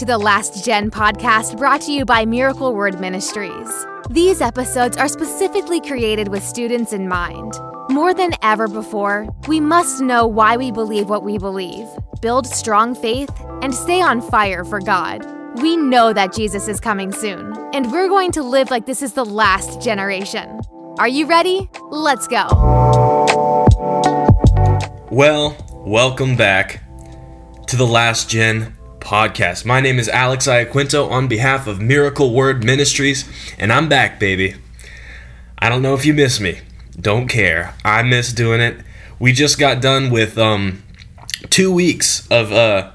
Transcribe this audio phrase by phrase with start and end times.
[0.00, 3.68] to the Last Gen podcast brought to you by Miracle Word Ministries.
[4.08, 7.52] These episodes are specifically created with students in mind.
[7.90, 11.86] More than ever before, we must know why we believe what we believe,
[12.22, 13.28] build strong faith,
[13.60, 15.22] and stay on fire for God.
[15.60, 19.12] We know that Jesus is coming soon, and we're going to live like this is
[19.12, 20.62] the last generation.
[20.98, 21.68] Are you ready?
[21.90, 22.46] Let's go.
[25.10, 26.82] Well, welcome back
[27.66, 29.64] to the Last Gen podcast.
[29.64, 34.54] My name is Alex Iaquinto on behalf of Miracle Word Ministries, and I'm back, baby.
[35.58, 36.60] I don't know if you miss me.
[37.00, 37.74] Don't care.
[37.84, 38.76] I miss doing it.
[39.18, 40.82] We just got done with um,
[41.48, 42.92] two weeks of, uh,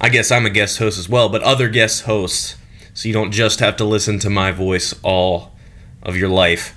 [0.00, 2.56] I guess I'm a guest host as well, but other guest hosts.
[2.94, 5.52] So you don't just have to listen to my voice all
[6.02, 6.74] of your life,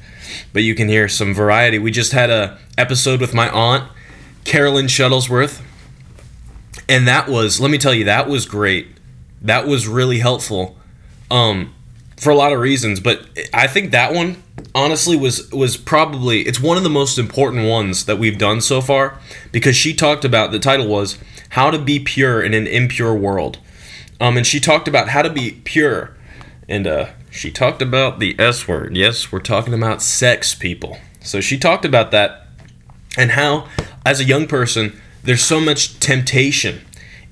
[0.52, 1.80] but you can hear some variety.
[1.80, 3.90] We just had a episode with my aunt,
[4.44, 5.62] Carolyn Shuttlesworth
[6.90, 8.88] and that was let me tell you that was great.
[9.42, 10.76] That was really helpful
[11.32, 11.74] um
[12.18, 14.42] for a lot of reasons but i think that one
[14.76, 18.82] honestly was was probably it's one of the most important ones that we've done so
[18.82, 19.18] far
[19.52, 21.18] because she talked about the title was
[21.50, 23.58] how to be pure in an impure world.
[24.20, 26.16] Um and she talked about how to be pure
[26.68, 28.96] and uh she talked about the s word.
[28.98, 30.98] Yes we're talking about sex people.
[31.22, 32.48] So she talked about that
[33.18, 33.68] and how
[34.06, 36.82] as a young person there's so much temptation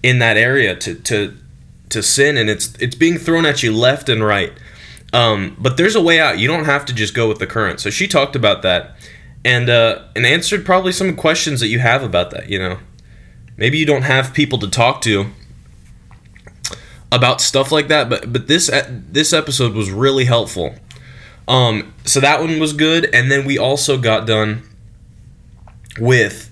[0.04, 1.38] in that area to to
[1.90, 4.54] to sin and it's it's being thrown at you left and right.
[5.14, 6.38] Um, but there's a way out.
[6.38, 7.80] You don't have to just go with the current.
[7.80, 8.96] So she talked about that
[9.46, 12.80] and uh, and answered probably some questions that you have about that you know.
[13.56, 15.28] Maybe you don't have people to talk to
[17.10, 20.76] about stuff like that but but this this episode was really helpful.
[21.48, 24.64] Um so that one was good and then we also got done
[26.00, 26.52] with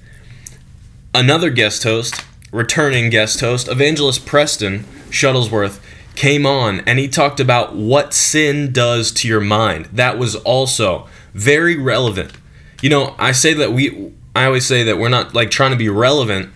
[1.16, 5.80] another guest host, returning guest host, Evangelist Preston Shuttlesworth,
[6.16, 9.86] came on and he talked about what sin does to your mind.
[9.94, 12.34] That was also very relevant.
[12.82, 15.78] You know, I say that we, I always say that we're not like trying to
[15.78, 16.52] be relevant,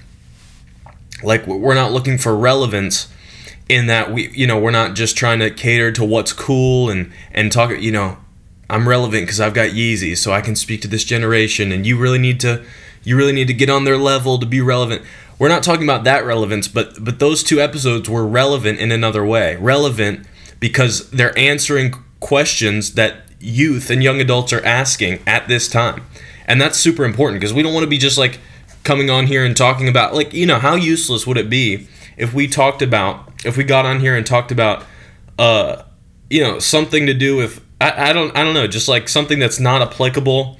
[1.23, 3.11] like we're not looking for relevance
[3.69, 7.11] in that we, you know, we're not just trying to cater to what's cool and,
[7.31, 8.17] and talk, you know,
[8.69, 11.97] I'm relevant because I've got Yeezys, so I can speak to this generation, and you
[11.97, 12.63] really need to
[13.03, 15.03] you really need to get on their level to be relevant.
[15.37, 19.25] We're not talking about that relevance, but but those two episodes were relevant in another
[19.25, 19.55] way.
[19.55, 20.27] Relevant
[20.59, 26.05] because they're answering questions that youth and young adults are asking at this time.
[26.45, 28.39] And that's super important because we don't want to be just like
[28.83, 31.87] coming on here and talking about like, you know, how useless would it be
[32.17, 34.83] if we talked about if we got on here and talked about
[35.37, 35.83] uh
[36.29, 39.39] you know, something to do with I, I don't I don't know, just like something
[39.39, 40.57] that's not applicable,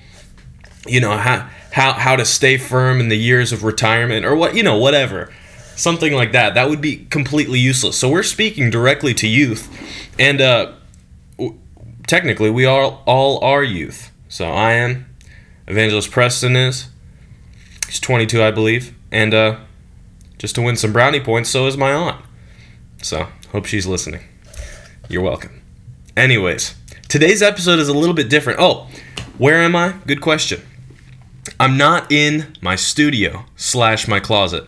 [0.90, 4.56] you know, how how how to stay firm in the years of retirement or what
[4.56, 5.32] you know whatever
[5.76, 7.98] something like that that would be completely useless.
[7.98, 9.70] So we're speaking directly to youth
[10.18, 10.74] and uh,
[12.08, 14.12] technically we all all are youth.
[14.28, 15.06] So i am
[15.68, 16.90] evangelist preston is
[17.88, 19.58] he's 22 i believe and uh,
[20.38, 22.24] just to win some brownie points so is my aunt.
[23.02, 24.22] So hope she's listening.
[25.08, 25.62] You're welcome.
[26.18, 26.76] Anyways
[27.08, 28.60] today's episode is a little bit different.
[28.60, 28.88] Oh
[29.38, 29.94] where am i?
[30.06, 30.62] Good question
[31.60, 34.68] I'm not in my studio slash my closet.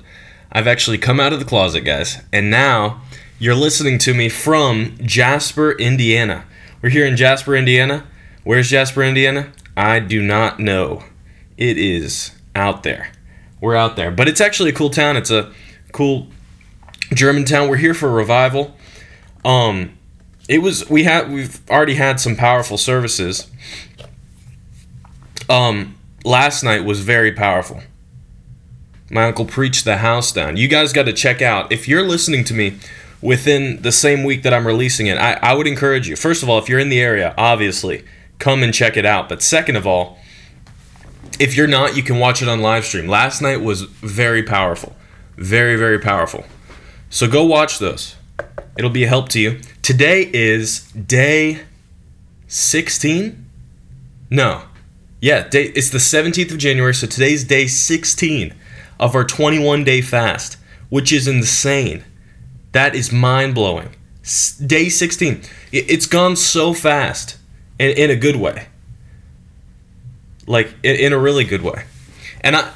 [0.52, 3.02] I've actually come out of the closet, guys, and now
[3.40, 6.46] you're listening to me from Jasper, Indiana.
[6.82, 8.06] We're here in Jasper, Indiana.
[8.44, 9.52] Where's Jasper, Indiana?
[9.78, 11.04] I do not know.
[11.58, 13.12] It is out there.
[13.60, 15.16] We're out there, but it's actually a cool town.
[15.16, 15.52] It's a
[15.92, 16.28] cool
[17.14, 17.70] German town.
[17.70, 18.76] We're here for a revival.
[19.46, 19.98] Um,
[20.50, 23.50] it was we had we've already had some powerful services.
[25.50, 27.82] Um, last night was very powerful.
[29.10, 30.58] My uncle preached the house down.
[30.58, 31.72] You guys got to check out.
[31.72, 32.78] If you're listening to me
[33.22, 36.16] within the same week that I'm releasing it, I, I would encourage you.
[36.16, 38.06] First of all, if you're in the area, obviously,
[38.40, 39.28] come and check it out.
[39.28, 40.18] But second of all,
[41.40, 43.08] if you're not, you can watch it on live stream.
[43.08, 44.96] Last night was very powerful.
[45.36, 46.46] Very, very powerful.
[47.10, 48.16] So go watch those.
[48.78, 49.60] It'll be a help to you.
[49.82, 51.62] Today is day
[52.48, 53.46] 16?
[54.30, 54.64] No,
[55.22, 58.56] yeah, day, it's the 17th of January, so today's day 16
[59.00, 60.58] of our 21 day fast,
[60.90, 62.04] which is insane.
[62.72, 63.96] That is mind blowing.
[64.66, 65.44] Day 16.
[65.72, 67.38] It's gone so fast
[67.80, 68.68] in, in a good way.
[70.48, 71.86] Like, in, in a really good way.
[72.42, 72.74] And I,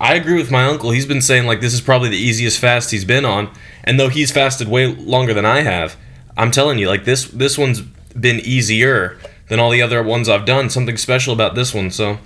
[0.00, 0.90] I agree with my uncle.
[0.90, 3.52] He's been saying, like, this is probably the easiest fast he's been on.
[3.84, 5.96] And though he's fasted way longer than I have,
[6.36, 10.44] I'm telling you, like, this, this one's been easier than all the other ones I've
[10.44, 10.70] done.
[10.70, 11.90] Something special about this one.
[11.90, 12.18] So,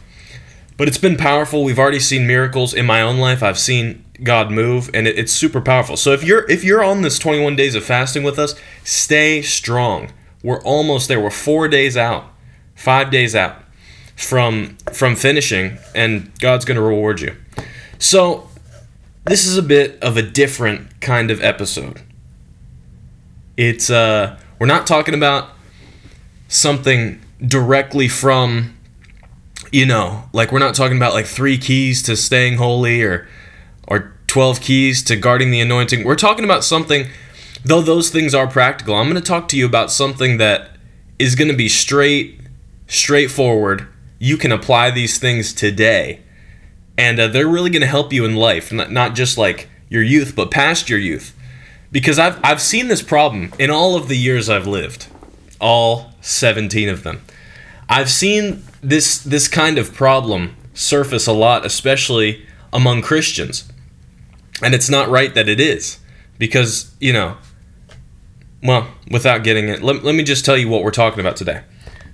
[0.77, 1.65] but it's been powerful.
[1.65, 3.43] We've already seen miracles in my own life.
[3.43, 5.97] I've seen God move, and it, it's super powerful.
[5.97, 10.13] So if you're if you're on this 21 days of fasting with us, stay strong.
[10.43, 11.21] We're almost there.
[11.21, 12.25] We're four days out,
[12.75, 13.57] five days out
[14.17, 17.37] from from finishing, and God's going to reward you.
[17.99, 18.49] So
[19.25, 22.03] this is a bit of a different kind of episode.
[23.57, 25.51] It's uh we're not talking about
[26.51, 28.77] something directly from
[29.73, 33.29] you know, like we're not talking about like 3 keys to staying holy or
[33.87, 36.05] or 12 keys to guarding the anointing.
[36.05, 37.07] We're talking about something
[37.65, 38.97] though those things are practical.
[38.97, 40.71] I'm going to talk to you about something that
[41.19, 42.41] is going to be straight
[42.89, 43.87] straightforward.
[44.19, 46.21] You can apply these things today
[46.99, 50.03] and uh, they're really going to help you in life, not, not just like your
[50.03, 51.35] youth, but past your youth.
[51.93, 55.07] Because I've, I've seen this problem in all of the years I've lived,
[55.61, 57.23] all 17 of them.
[57.89, 63.71] I've seen this, this kind of problem surface a lot, especially among Christians.
[64.63, 65.99] And it's not right that it is.
[66.39, 67.37] Because, you know,
[68.63, 71.63] well, without getting it, let, let me just tell you what we're talking about today.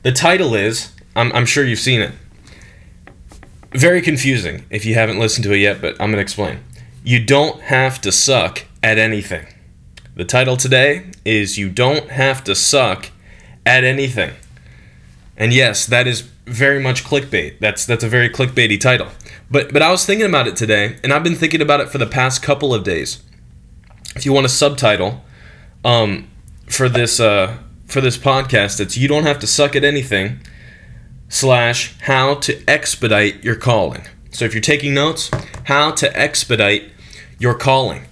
[0.02, 2.12] The title is, I'm, I'm sure you've seen it,
[3.72, 6.60] very confusing if you haven't listened to it yet, but I'm going to explain.
[7.04, 9.46] You don't have to suck at anything.
[10.14, 13.10] The title today is You Don't Have to Suck
[13.66, 14.32] at Anything.
[15.36, 17.58] And yes, that is very much clickbait.
[17.58, 19.08] That's that's a very clickbaity title.
[19.50, 21.98] But but I was thinking about it today, and I've been thinking about it for
[21.98, 23.22] the past couple of days.
[24.14, 25.22] If you want a subtitle
[25.84, 26.28] um,
[26.68, 30.40] for this uh, for this podcast, it's you don't have to suck at anything
[31.28, 34.06] slash how to expedite your calling.
[34.30, 35.30] So if you're taking notes,
[35.64, 36.90] how to expedite
[37.38, 38.06] your calling.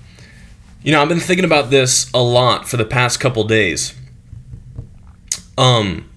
[0.82, 3.94] You know, I've been thinking about this a lot for the past couple days.
[5.56, 6.10] Um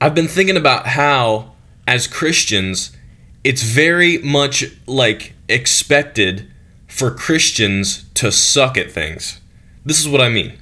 [0.00, 1.52] I've been thinking about how
[1.86, 2.96] as Christians
[3.44, 6.50] it's very much like expected
[6.88, 9.40] for Christians to suck at things.
[9.84, 10.58] This is what I mean.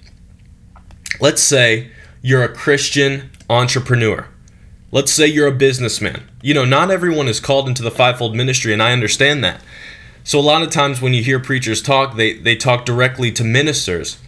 [1.20, 1.90] Let's say
[2.22, 4.28] you're a Christian entrepreneur
[4.94, 6.30] Let's say you're a businessman.
[6.40, 9.60] You know, not everyone is called into the fivefold ministry, and I understand that.
[10.22, 13.42] So a lot of times when you hear preachers talk, they, they talk directly to
[13.42, 14.18] ministers.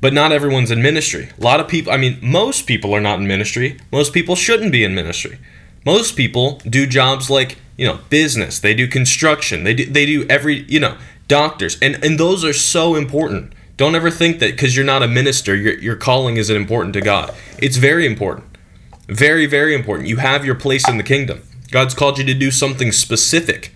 [0.00, 1.30] But not everyone's in ministry.
[1.38, 3.78] A lot of people, I mean, most people are not in ministry.
[3.90, 5.38] Most people shouldn't be in ministry.
[5.84, 8.60] Most people do jobs like, you know, business.
[8.60, 9.64] They do construction.
[9.64, 10.96] They do, they do every, you know,
[11.26, 11.78] doctors.
[11.80, 13.52] And, and those are so important.
[13.76, 17.00] Don't ever think that because you're not a minister, your, your calling isn't important to
[17.00, 17.34] God.
[17.58, 18.46] It's very important.
[19.08, 20.08] Very, very important.
[20.08, 21.42] You have your place in the kingdom.
[21.70, 23.74] God's called you to do something specific,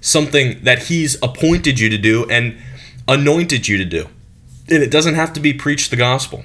[0.00, 2.58] something that He's appointed you to do and
[3.06, 4.08] anointed you to do.
[4.70, 6.44] And it doesn't have to be preach the gospel.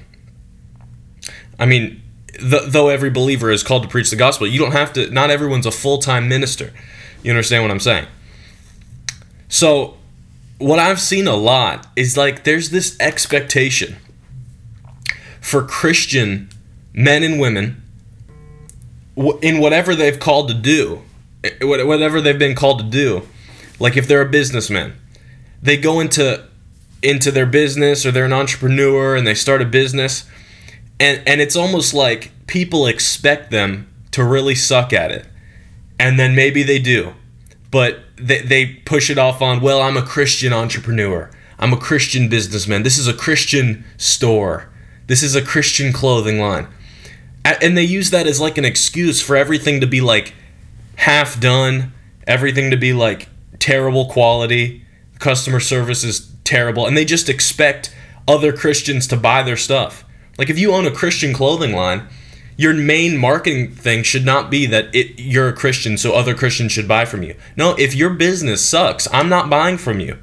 [1.58, 2.02] I mean,
[2.38, 5.30] th- though every believer is called to preach the gospel, you don't have to, not
[5.30, 6.72] everyone's a full time minister.
[7.22, 8.06] You understand what I'm saying?
[9.48, 9.96] So,
[10.58, 13.96] what I've seen a lot is like there's this expectation
[15.40, 16.50] for Christian
[16.92, 17.82] men and women
[19.42, 21.02] in whatever they've called to do,
[21.44, 23.22] eh, whatever they've been called to do.
[23.78, 24.94] Like if they're a businessman,
[25.62, 26.46] they go into
[27.02, 30.28] into their business or they're an entrepreneur and they start a business
[30.98, 35.26] and and it's almost like people expect them to really suck at it.
[35.98, 37.14] And then maybe they do.
[37.70, 41.30] But they, they push it off on, well, I'm a Christian entrepreneur.
[41.58, 42.82] I'm a Christian businessman.
[42.82, 44.68] This is a Christian store.
[45.06, 46.66] This is a Christian clothing line
[47.44, 50.34] and they use that as like an excuse for everything to be like
[50.96, 51.92] half done,
[52.26, 54.84] everything to be like terrible quality,
[55.20, 57.94] customer service is terrible, and they just expect
[58.26, 60.04] other Christians to buy their stuff.
[60.38, 62.08] Like if you own a Christian clothing line,
[62.56, 66.72] your main marketing thing should not be that it, you're a Christian, so other Christians
[66.72, 67.34] should buy from you.
[67.56, 70.18] No, if your business sucks, I'm not buying from you.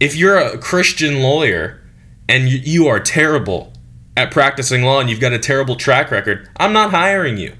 [0.00, 1.80] If you're a Christian lawyer
[2.28, 3.72] and you, are terrible
[4.16, 7.54] at practicing law and you've got a terrible track record, I'm not hiring you.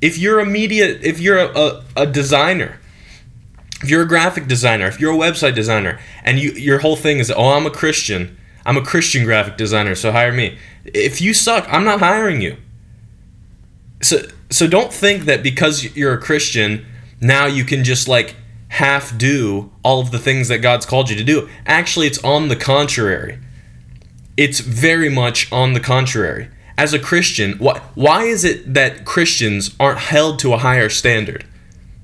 [0.00, 2.78] If you're a media, if you're a, a, a designer,
[3.82, 7.18] if you're a graphic designer, if you're a website designer, and you your whole thing
[7.18, 10.58] is, oh, I'm a Christian, I'm a Christian graphic designer, so hire me.
[10.84, 12.56] If you suck, I'm not hiring you.
[14.02, 16.86] So so don't think that because you're a Christian,
[17.20, 18.36] now you can just like
[18.68, 21.48] half do all of the things that God's called you to do.
[21.66, 23.38] Actually, it's on the contrary.
[24.36, 26.48] It's very much on the contrary.
[26.76, 31.44] As a Christian, why, why is it that Christians aren't held to a higher standard?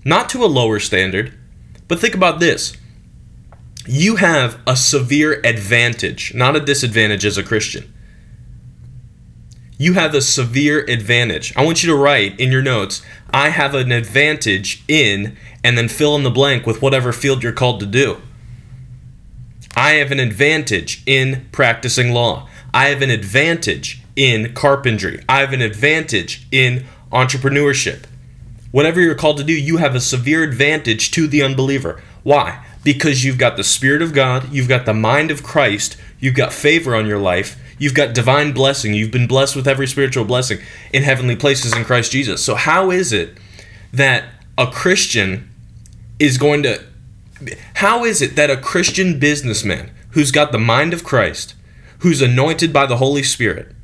[0.05, 1.35] Not to a lower standard,
[1.90, 2.76] but think about this.
[3.85, 7.92] You have a severe advantage, not a disadvantage as a Christian.
[9.76, 11.52] You have a severe advantage.
[11.56, 13.02] I want you to write in your notes,
[13.35, 17.50] I have an advantage in, and then fill in the blank with whatever field you're
[17.50, 18.23] called to do.
[19.75, 22.49] I have an advantage in practicing law.
[22.73, 25.25] I have an advantage in carpentry.
[25.28, 28.04] I have an advantage in entrepreneurship.
[28.71, 32.00] Whatever you're called to do, you have a severe advantage to the unbeliever.
[32.23, 32.65] Why?
[32.85, 36.53] Because you've got the Spirit of God, you've got the mind of Christ, you've got
[36.53, 40.59] favor on your life, you've got divine blessing, you've been blessed with every spiritual blessing
[40.93, 42.45] in heavenly places in Christ Jesus.
[42.45, 43.37] So, how is it
[43.93, 44.25] that
[44.57, 45.50] a Christian
[46.19, 46.85] is going to.
[47.77, 51.55] How is it that a Christian businessman who's got the mind of Christ,
[52.00, 53.75] who's anointed by the Holy Spirit,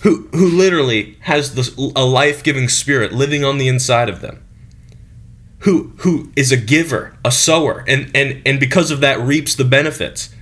[0.00, 4.42] who, who literally has the, a life giving spirit living on the inside of them,
[5.60, 9.64] who, who is a giver, a sower, and, and, and because of that reaps the
[9.64, 10.34] benefits,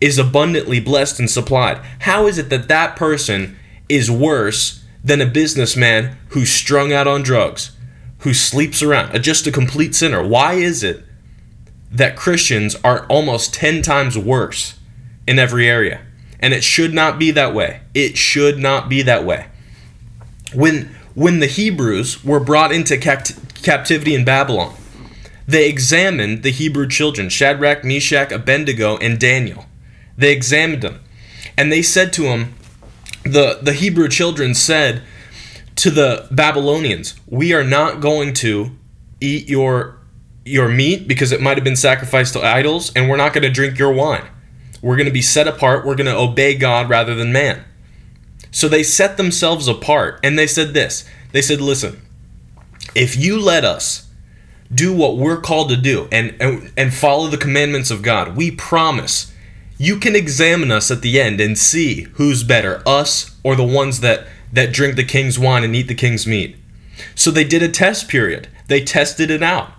[0.00, 1.80] is abundantly blessed and supplied.
[2.00, 3.56] How is it that that person
[3.88, 7.72] is worse than a businessman who's strung out on drugs,
[8.18, 10.26] who sleeps around, uh, just a complete sinner?
[10.26, 11.02] Why is it
[11.90, 14.78] that Christians are almost 10 times worse
[15.26, 16.02] in every area?
[16.40, 17.80] And it should not be that way.
[17.94, 19.46] It should not be that way.
[20.54, 24.74] When when the Hebrews were brought into capt- captivity in Babylon,
[25.48, 29.66] they examined the Hebrew children, Shadrach, Meshach, Abednego, and Daniel.
[30.16, 31.00] They examined them.
[31.56, 32.54] And they said to them,
[33.24, 35.02] the, the Hebrew children said
[35.76, 38.72] to the Babylonians, We are not going to
[39.20, 39.98] eat your
[40.44, 43.50] your meat because it might have been sacrificed to idols, and we're not going to
[43.50, 44.26] drink your wine.
[44.82, 45.84] We're going to be set apart.
[45.84, 47.64] We're going to obey God rather than man.
[48.50, 52.00] So they set themselves apart and they said this they said, Listen,
[52.94, 54.08] if you let us
[54.72, 58.50] do what we're called to do and, and, and follow the commandments of God, we
[58.50, 59.32] promise
[59.78, 64.00] you can examine us at the end and see who's better, us or the ones
[64.00, 66.56] that, that drink the king's wine and eat the king's meat.
[67.14, 68.48] So they did a test period.
[68.66, 69.70] They tested it out.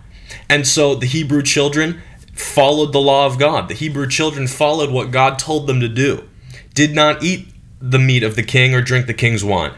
[0.48, 2.02] And so the Hebrew children,
[2.40, 3.68] followed the law of God.
[3.68, 6.28] The Hebrew children followed what God told them to do,
[6.74, 7.48] did not eat
[7.82, 9.74] the meat of the king or drink the king's wine.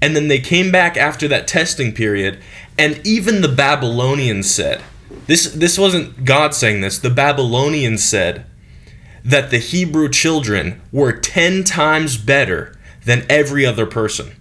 [0.00, 2.40] And then they came back after that testing period,
[2.78, 4.82] and even the Babylonians said,
[5.26, 8.46] this, this wasn't God saying this, the Babylonians said
[9.24, 14.36] that the Hebrew children were 10 times better than every other person.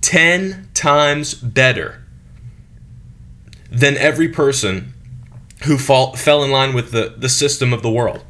[0.00, 2.04] 10 times better
[3.70, 4.94] than every person
[5.64, 8.24] who fall, fell in line with the, the system of the world,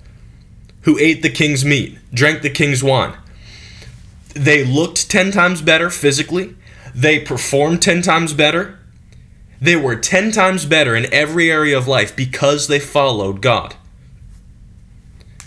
[0.82, 3.14] who ate the king's meat, drank the king's wine.
[4.34, 6.56] They looked 10 times better physically,
[6.94, 8.78] they performed 10 times better.
[9.60, 13.74] They were 10 times better in every area of life because they followed God.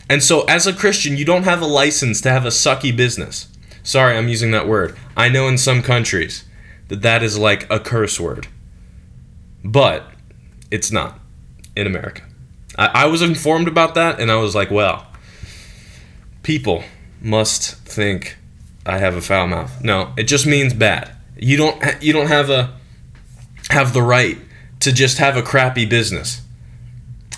[0.10, 3.48] And so, as a Christian, you don't have a license to have a sucky business.
[3.82, 4.98] Sorry, I'm using that word.
[5.16, 6.44] I know in some countries
[6.90, 8.48] that that is like a curse word,
[9.64, 10.12] but
[10.70, 11.21] it's not
[11.76, 12.24] in America.
[12.78, 15.08] I, I was informed about that, and I was like, well,
[16.44, 16.84] people
[17.22, 18.38] must think
[18.86, 19.84] I have a foul mouth.
[19.84, 21.12] No, it just means bad.
[21.38, 22.78] You don't you don't have a
[23.70, 24.38] have the right
[24.80, 26.42] to just have a crappy business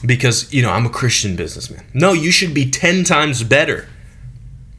[0.05, 1.85] because you know I'm a Christian businessman.
[1.93, 3.87] No, you should be 10 times better.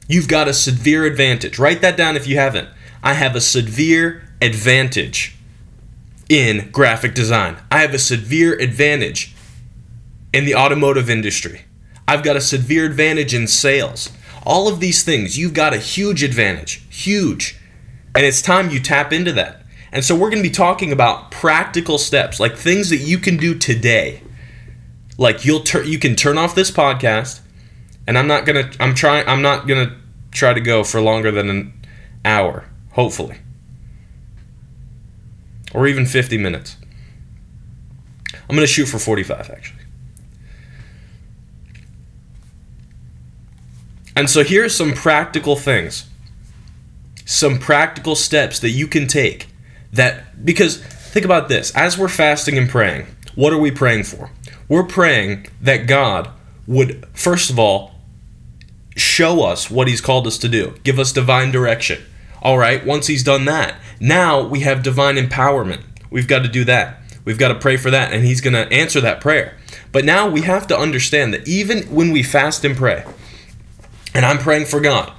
[0.07, 1.59] You've got a severe advantage.
[1.59, 2.69] Write that down if you haven't.
[3.03, 5.37] I have a severe advantage
[6.29, 7.57] in graphic design.
[7.71, 9.34] I have a severe advantage
[10.35, 11.63] in the automotive industry.
[12.09, 14.11] I've got a severe advantage in sales.
[14.45, 16.83] All of these things, you've got a huge advantage.
[16.91, 17.57] Huge.
[18.17, 19.63] And it's time you tap into that.
[19.93, 23.37] And so we're going to be talking about practical steps, like things that you can
[23.37, 24.23] do today.
[25.17, 27.41] Like you'll turn you can turn off this podcast
[28.09, 29.97] and I'm not going to I'm trying I'm not going to
[30.33, 31.73] try to go for longer than an
[32.25, 33.39] hour, hopefully.
[35.73, 36.77] Or even 50 minutes.
[38.35, 39.84] I'm going to shoot for 45 actually.
[44.17, 46.09] And so here are some practical things,
[47.25, 49.49] some practical steps that you can take
[49.93, 54.31] that, because think about this as we're fasting and praying, what are we praying for?
[54.69, 56.31] We're praying that God
[56.67, 57.93] would, first of all,
[58.97, 62.03] show us what He's called us to do, give us divine direction.
[62.41, 65.83] All right, once He's done that, now we have divine empowerment.
[66.11, 67.01] We've got to do that.
[67.25, 69.57] We've got to pray for that, and He's going to answer that prayer.
[69.93, 73.05] But now we have to understand that even when we fast and pray,
[74.15, 75.13] and I'm praying for God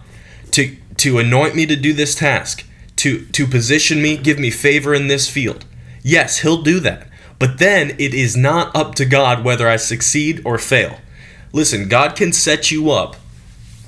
[0.52, 2.66] to to anoint me to do this task,
[2.98, 5.66] to to position me, give me favor in this field.
[6.02, 7.08] Yes, he'll do that.
[7.38, 11.00] But then it is not up to God whether I succeed or fail.
[11.52, 13.18] Listen, God can set you up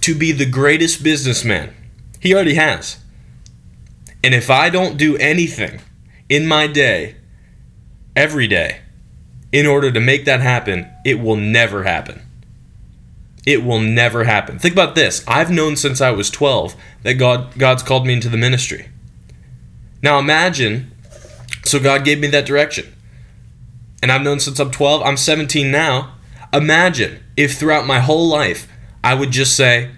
[0.01, 1.73] to be the greatest businessman.
[2.19, 2.97] He already has.
[4.23, 5.79] And if I don't do anything
[6.27, 7.15] in my day,
[8.15, 8.81] every day,
[9.51, 12.26] in order to make that happen, it will never happen.
[13.47, 14.59] It will never happen.
[14.59, 15.23] Think about this.
[15.25, 18.89] I've known since I was 12 that God God's called me into the ministry.
[20.03, 20.91] Now imagine
[21.63, 22.93] so God gave me that direction.
[24.03, 26.15] And I've known since I'm 12, I'm 17 now.
[26.51, 28.67] Imagine if throughout my whole life
[29.01, 29.91] I would just say,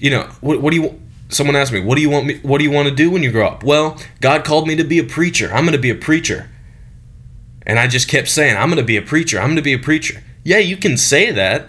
[0.00, 2.58] you know, what, what do you someone asked me, "What do you want me what
[2.58, 4.98] do you want to do when you grow up?" Well, God called me to be
[4.98, 5.54] a preacher.
[5.54, 6.50] I'm going to be a preacher.
[7.64, 9.38] And I just kept saying, "I'm going to be a preacher.
[9.38, 11.68] I'm going to be a preacher." Yeah, you can say that.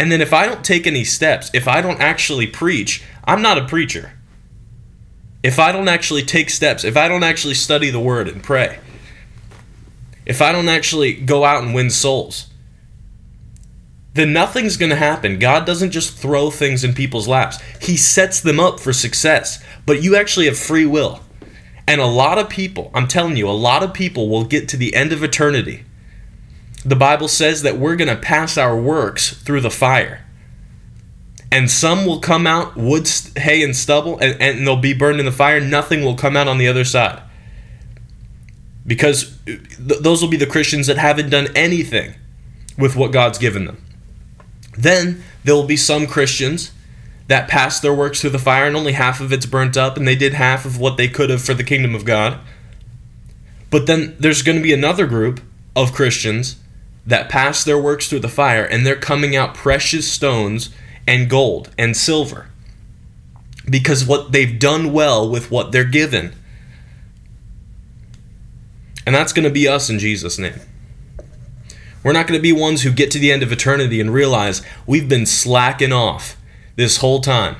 [0.00, 3.58] And then if I don't take any steps, if I don't actually preach, I'm not
[3.58, 4.12] a preacher.
[5.42, 8.78] If I don't actually take steps, if I don't actually study the word and pray,
[10.24, 12.48] if I don't actually go out and win souls,
[14.14, 15.38] then nothing's going to happen.
[15.38, 19.62] God doesn't just throw things in people's laps, He sets them up for success.
[19.84, 21.20] But you actually have free will.
[21.86, 24.78] And a lot of people, I'm telling you, a lot of people will get to
[24.78, 25.84] the end of eternity.
[26.84, 30.24] The Bible says that we're going to pass our works through the fire.
[31.52, 35.26] And some will come out wood, hay, and stubble, and, and they'll be burned in
[35.26, 35.60] the fire.
[35.60, 37.22] Nothing will come out on the other side.
[38.86, 42.14] Because uh, th- those will be the Christians that haven't done anything
[42.78, 43.84] with what God's given them.
[44.78, 46.70] Then there will be some Christians
[47.26, 50.06] that pass their works through the fire and only half of it's burnt up and
[50.06, 52.38] they did half of what they could have for the kingdom of God.
[53.70, 55.40] But then there's going to be another group
[55.76, 56.56] of Christians
[57.06, 60.70] that pass their works through the fire and they're coming out precious stones
[61.06, 62.48] and gold and silver
[63.68, 66.34] because what they've done well with what they're given.
[69.06, 70.60] And that's going to be us in Jesus' name.
[72.02, 74.62] We're not going to be ones who get to the end of eternity and realize
[74.86, 76.36] we've been slacking off
[76.76, 77.56] this whole time.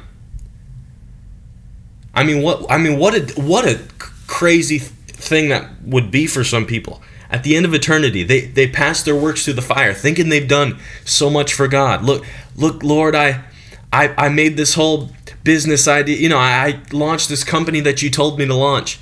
[2.14, 3.80] I mean, what I mean, what a what a
[4.26, 7.02] crazy thing that would be for some people.
[7.30, 10.48] At the end of eternity, they they pass their works through the fire, thinking they've
[10.48, 12.02] done so much for God.
[12.02, 12.24] Look,
[12.56, 13.44] look, Lord, I
[13.92, 15.10] I, I made this whole
[15.44, 16.16] business idea.
[16.16, 19.00] You know, I, I launched this company that you told me to launch.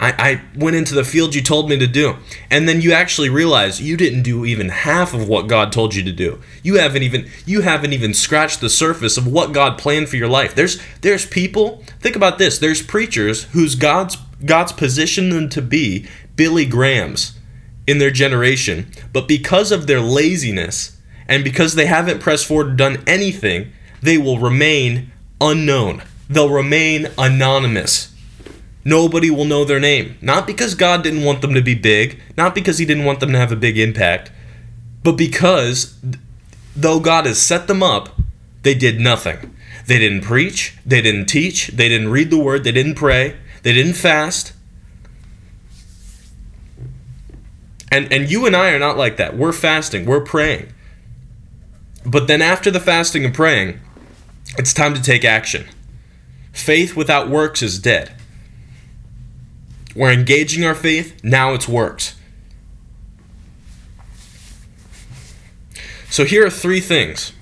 [0.00, 2.16] I, I went into the field you told me to do.
[2.50, 6.02] And then you actually realize you didn't do even half of what God told you
[6.02, 6.40] to do.
[6.62, 10.28] You haven't even you haven't even scratched the surface of what God planned for your
[10.28, 10.54] life.
[10.54, 16.06] There's there's people, think about this, there's preachers whose God's God's positioned them to be
[16.34, 17.38] Billy Grahams
[17.86, 22.76] in their generation, but because of their laziness and because they haven't pressed forward or
[22.76, 26.02] done anything, they will remain unknown.
[26.28, 28.14] They'll remain anonymous
[28.84, 30.16] nobody will know their name.
[30.20, 33.32] Not because God didn't want them to be big, not because He didn't want them
[33.32, 34.30] to have a big impact,
[35.02, 35.98] but because
[36.76, 38.10] though God has set them up,
[38.62, 39.54] they did nothing.
[39.86, 43.72] They didn't preach, they didn't teach, they didn't read the word, they didn't pray, they
[43.72, 44.53] didn't fast.
[47.90, 49.36] And and you and I are not like that.
[49.36, 50.72] We're fasting, we're praying.
[52.04, 53.80] But then after the fasting and praying,
[54.58, 55.66] it's time to take action.
[56.52, 58.12] Faith without works is dead.
[59.94, 62.16] We're engaging our faith, now it's works.
[66.10, 67.32] So here are three things.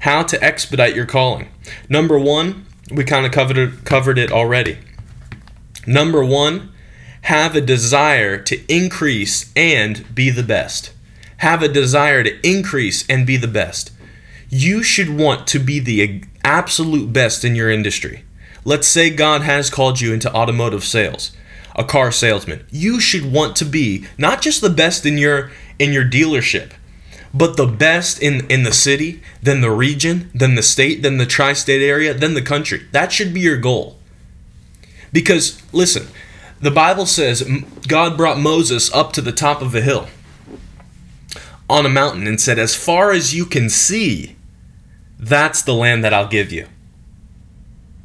[0.00, 1.48] How to expedite your calling.
[1.88, 4.78] Number one, we kind of covered covered it already.
[5.86, 6.72] Number one,
[7.22, 10.92] have a desire to increase and be the best.
[11.38, 13.92] Have a desire to increase and be the best.
[14.48, 18.24] You should want to be the absolute best in your industry.
[18.64, 21.32] Let's say God has called you into automotive sales,
[21.74, 22.66] a car salesman.
[22.70, 26.72] You should want to be not just the best in your in your dealership,
[27.34, 31.26] but the best in in the city, then the region, then the state, then the
[31.26, 32.86] tri-state area, then the country.
[32.92, 33.98] That should be your goal.
[35.12, 36.08] Because listen,
[36.60, 37.48] the Bible says
[37.86, 40.08] God brought Moses up to the top of a hill
[41.68, 44.36] on a mountain and said, As far as you can see,
[45.18, 46.66] that's the land that I'll give you.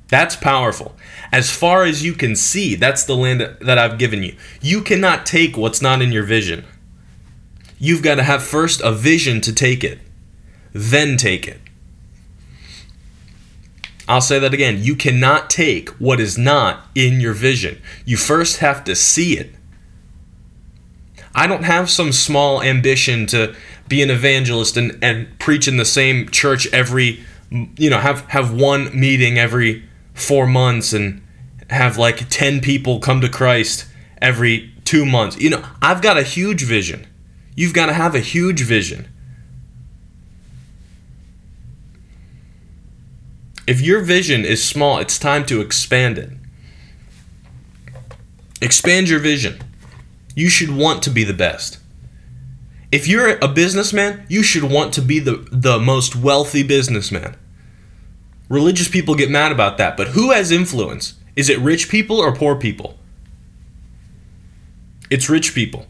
[0.08, 0.96] That's powerful.
[1.32, 4.36] As far as you can see, that's the land that I've given you.
[4.62, 6.66] You cannot take what's not in your vision.
[7.78, 10.00] You've got to have first a vision to take it,
[10.74, 11.60] then take it.
[14.08, 14.84] I'll say that again.
[14.84, 17.82] You cannot take what is not in your vision.
[18.06, 19.52] You first have to see it.
[21.36, 23.54] I don't have some small ambition to
[23.88, 28.54] be an evangelist and, and preach in the same church every, you know, have, have
[28.54, 31.22] one meeting every four months and
[31.70, 33.86] have like 10 people come to Christ
[34.22, 35.38] every two months.
[35.38, 37.06] You know, I've got a huge vision.
[37.56, 39.08] You've got to have a huge vision.
[43.68, 46.32] If your vision is small, it's time to expand it.
[48.62, 49.60] Expand your vision.
[50.36, 51.80] You should want to be the best.
[52.92, 57.36] If you're a businessman, you should want to be the, the most wealthy businessman.
[58.48, 61.16] Religious people get mad about that, but who has influence?
[61.36, 62.98] Is it rich people or poor people?
[65.10, 65.86] It's rich people.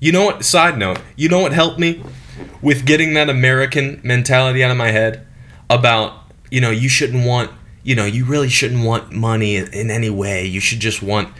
[0.00, 0.44] You know what?
[0.44, 2.02] Side note, you know what helped me
[2.62, 5.26] with getting that American mentality out of my head
[5.68, 6.12] about,
[6.50, 7.50] you know, you shouldn't want,
[7.82, 10.44] you know, you really shouldn't want money in, any way.
[10.44, 11.32] You should just want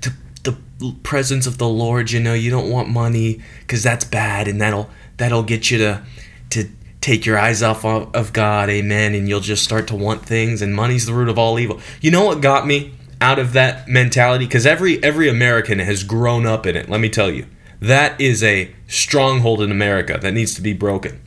[0.00, 4.48] the, the presence of the Lord, you know, you don't want money cuz that's bad
[4.48, 6.02] and that'll that'll get you to
[6.50, 6.68] to
[7.00, 10.74] take your eyes off of God, amen, and you'll just start to want things and
[10.74, 11.80] money's the root of all evil.
[12.00, 16.46] You know what got me out of that mentality cuz every every American has grown
[16.46, 17.46] up in it, let me tell you.
[17.80, 21.20] That is a stronghold in America that needs to be broken.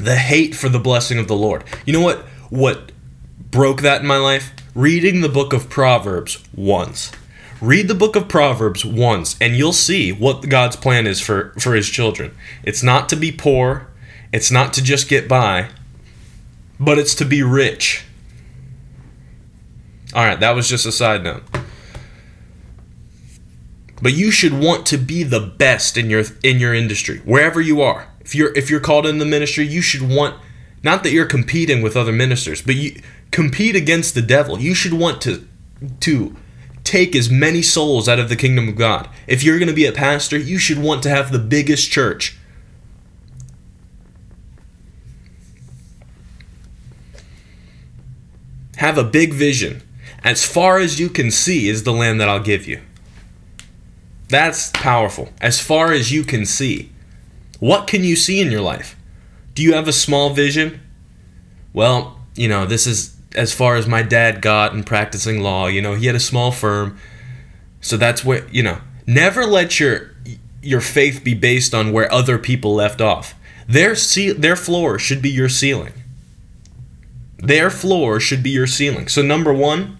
[0.00, 1.62] The hate for the blessing of the Lord.
[1.84, 2.90] You know what what
[3.38, 4.52] broke that in my life?
[4.74, 7.12] Reading the book of Proverbs once.
[7.60, 11.74] Read the book of Proverbs once and you'll see what God's plan is for for
[11.74, 12.34] his children.
[12.62, 13.88] It's not to be poor,
[14.32, 15.68] it's not to just get by,
[16.78, 18.04] but it's to be rich.
[20.14, 21.42] All right, that was just a side note.
[24.00, 27.82] But you should want to be the best in your in your industry, wherever you
[27.82, 28.09] are.
[28.20, 30.36] If you're if you're called in the ministry, you should want
[30.82, 34.60] not that you're competing with other ministers, but you compete against the devil.
[34.60, 35.46] You should want to
[36.00, 36.36] to
[36.84, 39.08] take as many souls out of the kingdom of God.
[39.26, 42.36] If you're going to be a pastor, you should want to have the biggest church.
[48.76, 49.82] Have a big vision.
[50.24, 52.80] As far as you can see is the land that I'll give you.
[54.28, 55.28] That's powerful.
[55.40, 56.90] As far as you can see.
[57.60, 58.96] What can you see in your life?
[59.54, 60.80] Do you have a small vision?
[61.72, 65.66] Well, you know, this is as far as my dad got in practicing law.
[65.66, 66.98] You know, he had a small firm.
[67.80, 70.10] So that's where, you know, never let your
[70.62, 73.34] your faith be based on where other people left off.
[73.66, 75.92] Their ce- their floor should be your ceiling.
[77.38, 79.08] Their floor should be your ceiling.
[79.08, 79.96] So number 1,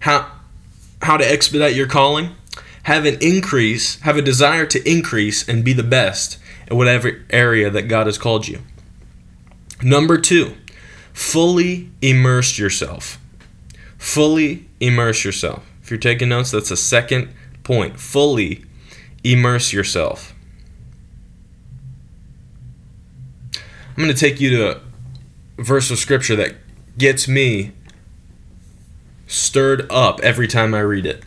[0.00, 0.30] how
[1.02, 2.34] how to expedite your calling,
[2.84, 6.38] have an increase, have a desire to increase and be the best
[6.68, 8.60] in whatever area that God has called you.
[9.82, 10.56] Number two,
[11.12, 13.18] fully immerse yourself.
[13.98, 15.64] Fully immerse yourself.
[15.82, 17.98] If you're taking notes, that's a second point.
[17.98, 18.64] Fully
[19.22, 20.34] immerse yourself.
[23.54, 26.54] I'm going to take you to a verse of scripture that
[26.96, 27.72] gets me
[29.26, 31.24] stirred up every time I read it.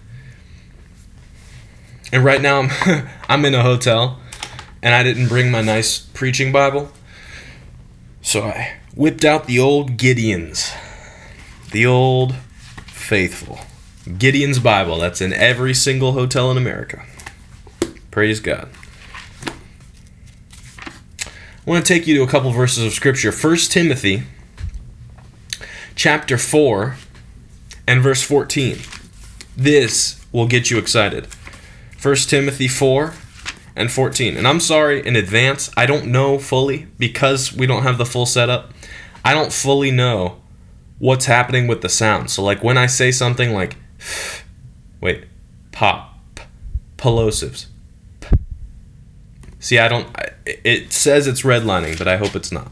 [2.13, 4.19] And right now I'm I'm in a hotel
[4.83, 6.91] and I didn't bring my nice preaching Bible.
[8.21, 10.71] So I whipped out the old Gideon's.
[11.71, 12.35] The old
[12.85, 13.61] faithful.
[14.19, 17.03] Gideon's Bible that's in every single hotel in America.
[18.11, 18.69] Praise God.
[21.17, 21.21] I
[21.65, 23.31] want to take you to a couple verses of scripture.
[23.31, 24.23] 1 Timothy
[25.95, 26.95] chapter 4
[27.87, 28.77] and verse 14.
[29.57, 31.27] This will get you excited.
[32.03, 33.13] 1 Timothy 4
[33.77, 34.35] and 14.
[34.35, 38.25] And I'm sorry in advance, I don't know fully because we don't have the full
[38.25, 38.73] setup.
[39.23, 40.41] I don't fully know
[40.99, 42.29] what's happening with the sound.
[42.29, 43.77] So, like when I say something like,
[45.01, 45.23] wait,
[45.71, 46.19] pop,
[46.97, 47.67] plosives.
[49.59, 50.13] See, I don't,
[50.45, 52.69] it says it's redlining, but I hope it's not.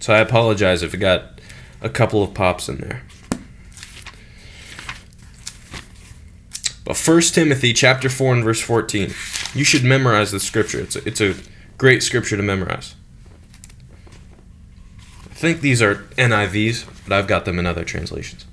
[0.00, 1.40] So I apologize if it got
[1.80, 3.02] a couple of pops in there.
[6.92, 9.14] But 1 Timothy chapter 4 and verse 14.
[9.54, 10.78] You should memorize the scripture.
[10.78, 11.34] It's a, it's a
[11.78, 12.96] great scripture to memorize.
[15.24, 18.44] I think these are NIVs, but I've got them in other translations.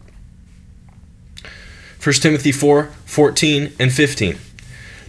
[2.02, 4.38] 1 Timothy 4 14 and 15.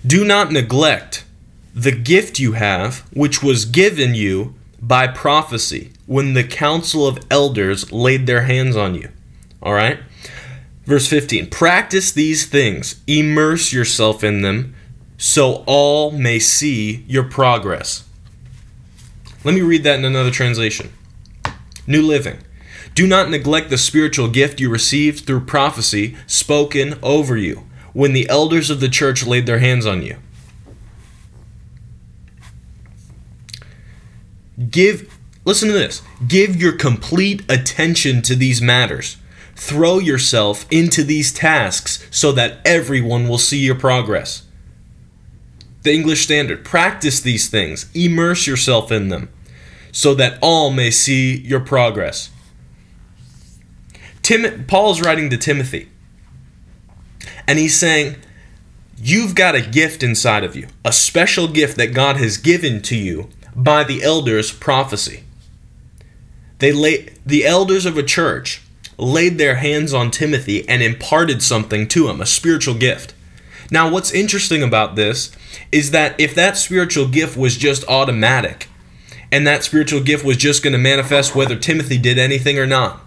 [0.04, 1.24] Do not neglect
[1.72, 7.92] the gift you have, which was given you by prophecy when the council of elders
[7.92, 9.08] laid their hands on you.
[9.62, 10.00] All right?
[10.90, 14.74] Verse 15 Practice these things, immerse yourself in them,
[15.16, 18.08] so all may see your progress.
[19.44, 20.92] Let me read that in another translation
[21.86, 22.38] New Living.
[22.96, 28.28] Do not neglect the spiritual gift you received through prophecy spoken over you when the
[28.28, 30.16] elders of the church laid their hands on you.
[34.68, 36.02] Give listen to this.
[36.26, 39.18] Give your complete attention to these matters.
[39.60, 44.46] Throw yourself into these tasks so that everyone will see your progress.
[45.82, 46.64] The English Standard.
[46.64, 47.90] Practice these things.
[47.94, 49.28] Immerse yourself in them
[49.92, 52.30] so that all may see your progress.
[54.22, 55.90] Tim, Paul is writing to Timothy.
[57.46, 58.16] And he's saying,
[58.96, 62.96] You've got a gift inside of you, a special gift that God has given to
[62.96, 65.24] you by the elders' prophecy.
[66.60, 68.62] They lay, the elders of a church
[69.00, 73.14] laid their hands on Timothy and imparted something to him, a spiritual gift.
[73.70, 75.30] Now, what's interesting about this
[75.72, 78.68] is that if that spiritual gift was just automatic,
[79.32, 83.00] and that spiritual gift was just going to manifest whether Timothy did anything or not,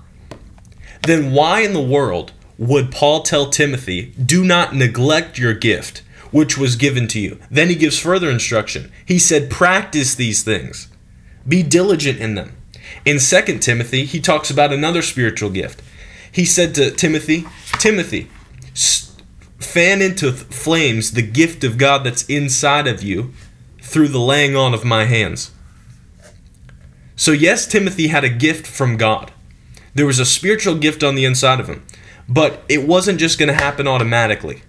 [1.03, 6.01] then why in the world would Paul tell Timothy, do not neglect your gift,
[6.31, 7.39] which was given to you?
[7.51, 8.91] Then he gives further instruction.
[9.05, 10.87] He said, practice these things,
[11.47, 12.55] be diligent in them.
[13.05, 15.81] In 2 Timothy, he talks about another spiritual gift.
[16.31, 17.45] He said to Timothy,
[17.79, 18.29] Timothy,
[19.59, 23.33] fan into flames the gift of God that's inside of you
[23.81, 25.51] through the laying on of my hands.
[27.15, 29.31] So, yes, Timothy had a gift from God.
[29.93, 31.85] There was a spiritual gift on the inside of him,
[32.27, 34.63] but it wasn't just going to happen automatically.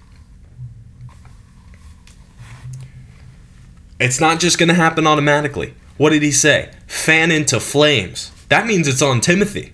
[3.98, 5.74] It's not just going to happen automatically.
[5.96, 6.70] What did he say?
[6.86, 8.30] Fan into flames.
[8.48, 9.72] That means it's on Timothy.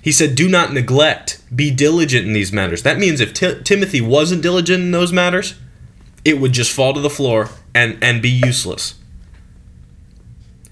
[0.00, 2.82] He said, Do not neglect, be diligent in these matters.
[2.82, 5.54] That means if T- Timothy wasn't diligent in those matters,
[6.24, 8.94] it would just fall to the floor and, and be useless.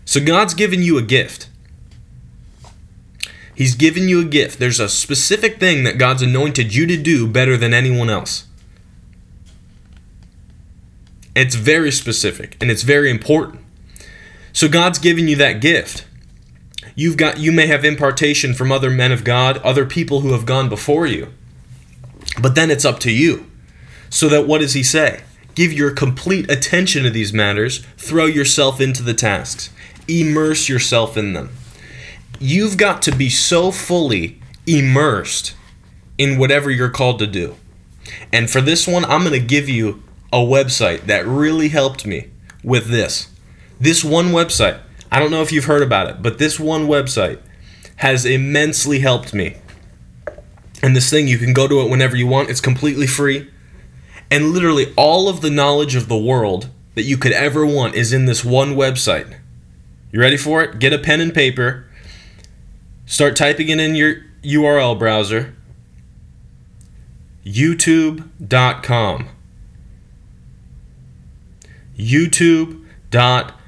[0.04, 1.48] So God's given you a gift.
[3.54, 4.58] He's given you a gift.
[4.58, 8.46] There's a specific thing that God's anointed you to do better than anyone else.
[11.36, 13.60] It's very specific and it's very important.
[14.52, 16.06] So God's given you that gift.
[16.94, 20.46] You've got you may have impartation from other men of God, other people who have
[20.46, 21.32] gone before you.
[22.40, 23.50] But then it's up to you.
[24.08, 25.22] So that what does he say?
[25.54, 29.70] Give your complete attention to these matters, throw yourself into the tasks,
[30.08, 31.50] immerse yourself in them.
[32.38, 35.54] You've got to be so fully immersed
[36.18, 37.56] in whatever you're called to do.
[38.32, 42.30] And for this one, I'm going to give you a website that really helped me
[42.62, 43.28] with this.
[43.80, 44.80] This one website
[45.12, 47.40] I don't know if you've heard about it, but this one website
[47.96, 49.56] has immensely helped me.
[50.82, 53.50] And this thing, you can go to it whenever you want, it's completely free.
[54.30, 58.12] And literally all of the knowledge of the world that you could ever want is
[58.12, 59.36] in this one website.
[60.12, 60.78] You ready for it?
[60.78, 61.86] Get a pen and paper.
[63.04, 65.56] Start typing it in your URL browser.
[67.44, 69.28] YouTube.com.
[71.98, 73.59] YouTube.com.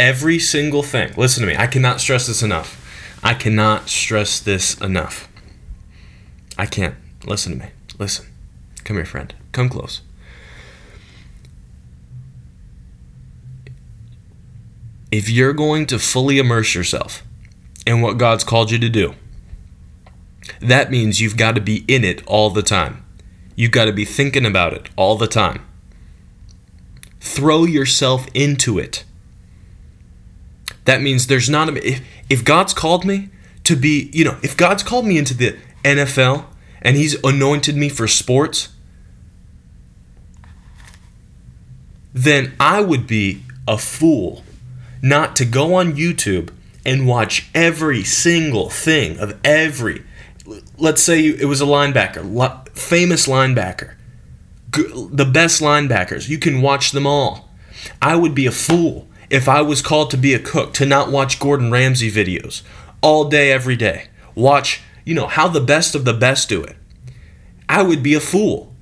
[0.00, 1.12] every single thing.
[1.16, 1.56] Listen to me.
[1.56, 2.76] I cannot stress this enough.
[3.22, 5.28] I cannot stress this enough.
[6.56, 6.94] I can't.
[7.26, 7.70] Listen to me.
[7.98, 8.26] Listen.
[8.84, 9.34] Come here, friend.
[9.52, 10.00] Come close.
[15.12, 17.22] If you're going to fully immerse yourself
[17.86, 19.14] in what God's called you to do,
[20.60, 23.04] that means you've got to be in it all the time.
[23.56, 25.66] You've got to be thinking about it all the time.
[27.20, 29.04] Throw yourself into it.
[30.84, 33.28] That means there's not a if, if God's called me
[33.64, 36.46] to be, you know, if God's called me into the NFL
[36.82, 38.70] and he's anointed me for sports,
[42.12, 44.42] then I would be a fool
[45.02, 46.50] not to go on YouTube
[46.84, 50.02] and watch every single thing of every
[50.78, 53.94] let's say it was a linebacker, famous linebacker,
[54.72, 56.28] the best linebackers.
[56.28, 57.48] You can watch them all.
[58.00, 61.10] I would be a fool if I was called to be a cook to not
[61.10, 62.62] watch Gordon Ramsay videos
[63.02, 66.76] all day, every day, watch, you know, how the best of the best do it,
[67.68, 68.72] I would be a fool.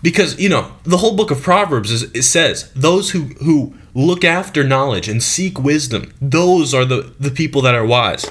[0.00, 4.24] Because, you know, the whole book of Proverbs is, it says, those who, who look
[4.24, 8.24] after knowledge and seek wisdom, those are the, the people that are wise.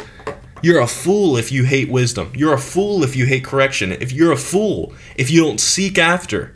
[0.62, 2.32] You're a fool if you hate wisdom.
[2.36, 3.92] You're a fool if you hate correction.
[3.92, 6.56] If you're a fool if you don't seek after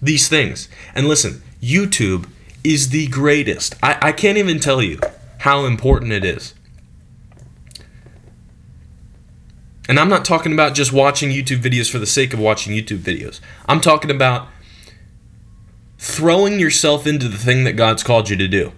[0.00, 0.68] these things.
[0.94, 2.28] And listen, YouTube
[2.64, 3.74] is the greatest.
[3.82, 5.00] I, I can't even tell you
[5.38, 6.54] how important it is.
[9.88, 12.98] And I'm not talking about just watching YouTube videos for the sake of watching YouTube
[12.98, 13.40] videos.
[13.66, 14.48] I'm talking about
[15.96, 18.72] throwing yourself into the thing that God's called you to do.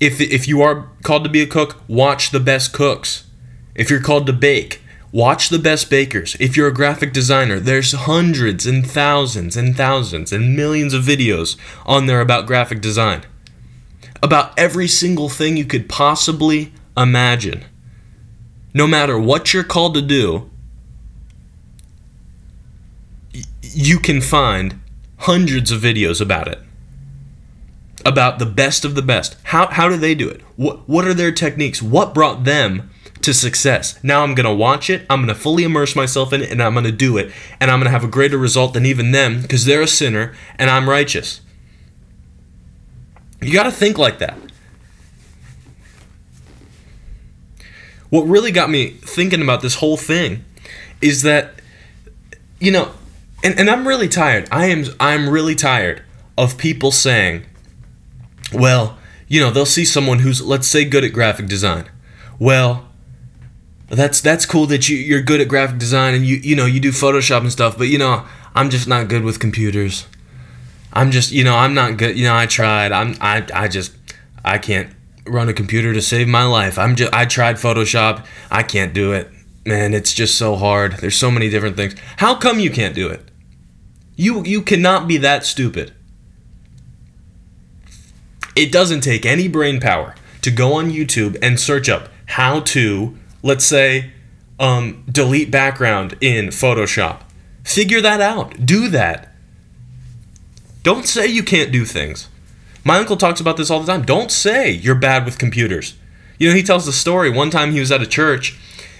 [0.00, 3.26] If, if you are called to be a cook, watch the best cooks.
[3.74, 4.80] If you're called to bake,
[5.14, 6.36] Watch the best bakers.
[6.40, 11.56] If you're a graphic designer, there's hundreds and thousands and thousands and millions of videos
[11.86, 13.22] on there about graphic design.
[14.20, 17.64] About every single thing you could possibly imagine.
[18.74, 20.50] No matter what you're called to do,
[23.62, 24.80] you can find
[25.18, 26.58] hundreds of videos about it.
[28.04, 29.36] About the best of the best.
[29.44, 30.40] How, how do they do it?
[30.56, 31.80] What, what are their techniques?
[31.80, 32.90] What brought them
[33.24, 33.98] to success.
[34.02, 36.62] Now I'm going to watch it, I'm going to fully immerse myself in it, and
[36.62, 37.32] I'm going to do it.
[37.60, 40.34] And I'm going to have a greater result than even them because they're a sinner
[40.58, 41.40] and I'm righteous.
[43.40, 44.38] You got to think like that.
[48.08, 50.44] What really got me thinking about this whole thing
[51.00, 51.60] is that,
[52.60, 52.92] you know,
[53.42, 54.48] and, and I'm really tired.
[54.50, 56.02] I am I'm really tired
[56.38, 57.44] of people saying,
[58.52, 61.90] well, you know, they'll see someone who's let's say good at graphic design.
[62.38, 62.88] Well,
[63.88, 66.80] that's that's cool that you you're good at graphic design and you you know you
[66.80, 70.06] do Photoshop and stuff, but you know I'm just not good with computers.
[70.92, 72.16] I'm just you know I'm not good.
[72.16, 72.92] You know I tried.
[72.92, 73.94] I'm I I just
[74.44, 74.94] I can't
[75.26, 76.78] run a computer to save my life.
[76.78, 78.24] I'm just I tried Photoshop.
[78.50, 79.30] I can't do it.
[79.66, 80.98] Man, it's just so hard.
[80.98, 81.94] There's so many different things.
[82.18, 83.30] How come you can't do it?
[84.16, 85.92] You you cannot be that stupid.
[88.56, 93.18] It doesn't take any brain power to go on YouTube and search up how to
[93.44, 94.10] let's say,
[94.58, 97.20] um, delete background in Photoshop.
[97.62, 98.66] Figure that out.
[98.66, 99.32] Do that.
[100.82, 102.28] Don't say you can't do things.
[102.84, 104.04] My uncle talks about this all the time.
[104.04, 105.94] Don't say you're bad with computers.
[106.38, 107.30] You know, he tells the story.
[107.30, 108.58] One time he was at a church,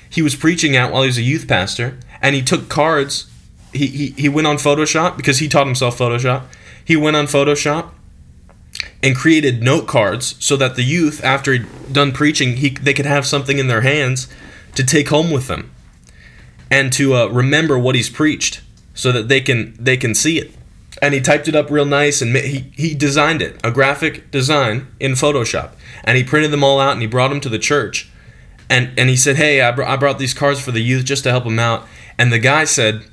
[0.09, 3.31] he was preaching out while he was a youth pastor, and he took cards.
[3.73, 6.45] He, he, he went on Photoshop because he taught himself Photoshop.
[6.85, 7.91] He went on Photoshop
[9.05, 13.05] and created note cards so that the youth, after he'd done preaching, he, they could
[13.05, 14.29] have something in their hands
[14.75, 15.71] to take home with them
[16.71, 18.63] and to uh, remember what he's preached
[18.95, 20.53] so that they can they can see it.
[21.03, 24.87] And he typed it up real nice and he, he designed it, a graphic design
[24.99, 25.73] in Photoshop.
[26.03, 28.11] And he printed them all out and he brought them to the church.
[28.71, 31.25] And, and he said, Hey, I, br- I brought these cards for the youth just
[31.25, 31.87] to help them out.
[32.17, 33.05] And the guy said,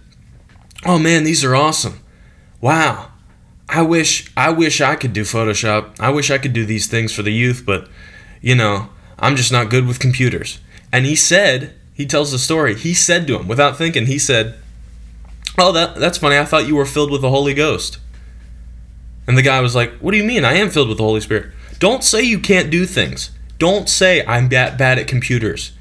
[0.85, 1.99] Oh man, these are awesome.
[2.61, 3.10] Wow.
[3.71, 5.97] I wish I wish I could do Photoshop.
[5.97, 7.87] I wish I could do these things for the youth, but
[8.41, 10.59] you know, I'm just not good with computers.
[10.91, 12.75] And he said, he tells the story.
[12.75, 14.55] He said to him without thinking, he said,
[15.57, 16.37] "Oh, that that's funny.
[16.37, 17.97] I thought you were filled with the Holy Ghost."
[19.25, 20.43] And the guy was like, "What do you mean?
[20.43, 23.31] I am filled with the Holy Spirit." Don't say you can't do things.
[23.57, 25.71] Don't say I'm that bad at computers.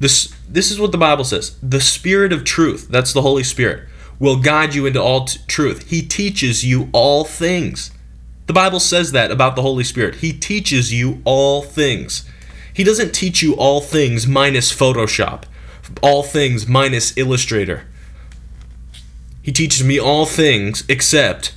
[0.00, 1.56] This this is what the Bible says.
[1.62, 5.88] The Spirit of truth, that's the Holy Spirit will guide you into all t- truth.
[5.88, 7.90] He teaches you all things.
[8.46, 10.16] The Bible says that about the Holy Spirit.
[10.16, 12.28] He teaches you all things.
[12.72, 15.44] He doesn't teach you all things minus Photoshop,
[16.02, 17.86] all things minus Illustrator.
[19.40, 21.54] He teaches me all things except,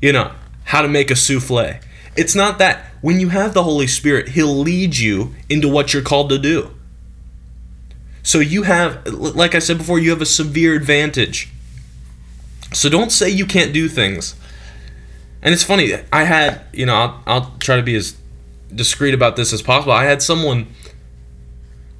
[0.00, 0.32] you know,
[0.64, 1.80] how to make a souffle.
[2.16, 2.84] It's not that.
[3.00, 6.70] When you have the Holy Spirit, He'll lead you into what you're called to do.
[8.22, 11.48] So you have, like I said before, you have a severe advantage
[12.72, 14.34] so don't say you can't do things.
[15.42, 18.16] And it's funny, I had, you know, I'll, I'll try to be as
[18.74, 19.92] discreet about this as possible.
[19.92, 20.66] I had someone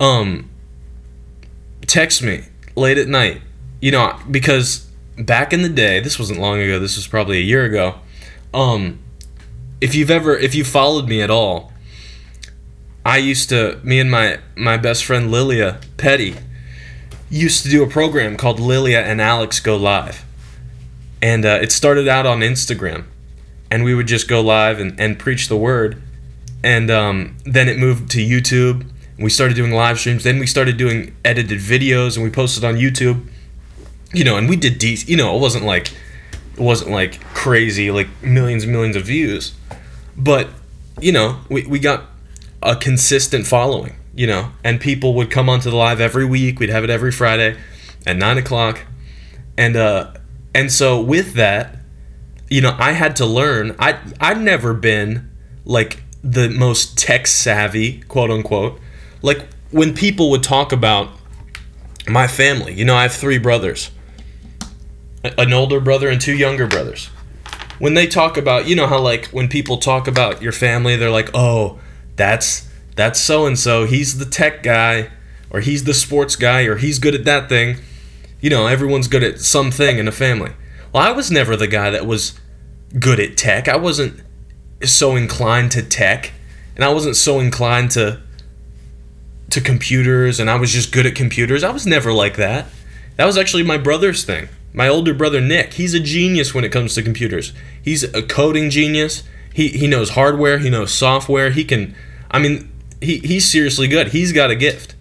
[0.01, 0.51] um
[1.87, 2.43] text me
[2.75, 3.41] late at night,
[3.81, 7.43] you know, because back in the day, this wasn't long ago, this was probably a
[7.43, 7.97] year ago.
[8.53, 8.99] Um
[9.81, 11.73] if you've ever if you followed me at all,
[13.05, 16.35] I used to me and my my best friend Lilia Petty
[17.31, 20.26] used to do a program called Lilia and Alex Go Live
[21.23, 23.05] and uh, it started out on Instagram,
[23.71, 26.03] and we would just go live and, and preach the word,
[26.63, 28.87] and um, then it moved to YouTube.
[29.19, 30.25] We started doing live streams.
[30.25, 33.27] Then we started doing edited videos, and we posted on YouTube.
[34.13, 35.93] You know, and we did de- You know, it wasn't like
[36.55, 39.55] it wasn't like crazy, like millions and millions of views,
[40.17, 40.49] but
[41.01, 42.05] you know, we we got
[42.63, 43.97] a consistent following.
[44.15, 46.59] You know, and people would come onto the live every week.
[46.59, 47.59] We'd have it every Friday
[48.07, 48.81] at nine o'clock,
[49.59, 50.13] and uh,
[50.57, 51.77] and so with that,
[52.49, 53.77] you know, I had to learn.
[53.79, 55.31] I I've never been
[55.67, 58.81] like the most tech savvy, quote unquote.
[59.21, 61.11] Like when people would talk about
[62.09, 63.91] my family, you know, I have three brothers.
[65.23, 67.11] An older brother and two younger brothers.
[67.79, 71.11] When they talk about, you know how like when people talk about your family, they're
[71.11, 71.79] like, "Oh,
[72.17, 73.85] that's that's so and so.
[73.85, 75.11] He's the tech guy
[75.51, 77.77] or he's the sports guy or he's good at that thing."
[78.41, 80.53] You know, everyone's good at something in a family.
[80.93, 82.39] Well, I was never the guy that was
[82.99, 83.69] good at tech.
[83.69, 84.23] I wasn't
[84.85, 86.33] so inclined to tech,
[86.75, 88.21] and I wasn't so inclined to
[89.51, 91.63] to computers, and I was just good at computers.
[91.63, 92.67] I was never like that.
[93.17, 94.49] That was actually my brother's thing.
[94.73, 97.53] My older brother Nick, he's a genius when it comes to computers.
[97.81, 99.23] He's a coding genius.
[99.55, 101.51] He he knows hardware, he knows software.
[101.51, 101.95] He can
[102.31, 102.71] I mean,
[103.01, 104.09] he he's seriously good.
[104.09, 104.95] He's got a gift.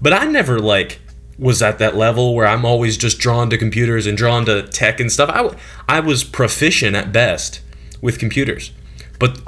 [0.00, 1.00] But I never like
[1.40, 5.00] was at that level where I'm always just drawn to computers and drawn to tech
[5.00, 5.30] and stuff.
[5.30, 7.62] I, I was proficient at best
[8.02, 8.72] with computers.
[9.18, 9.40] But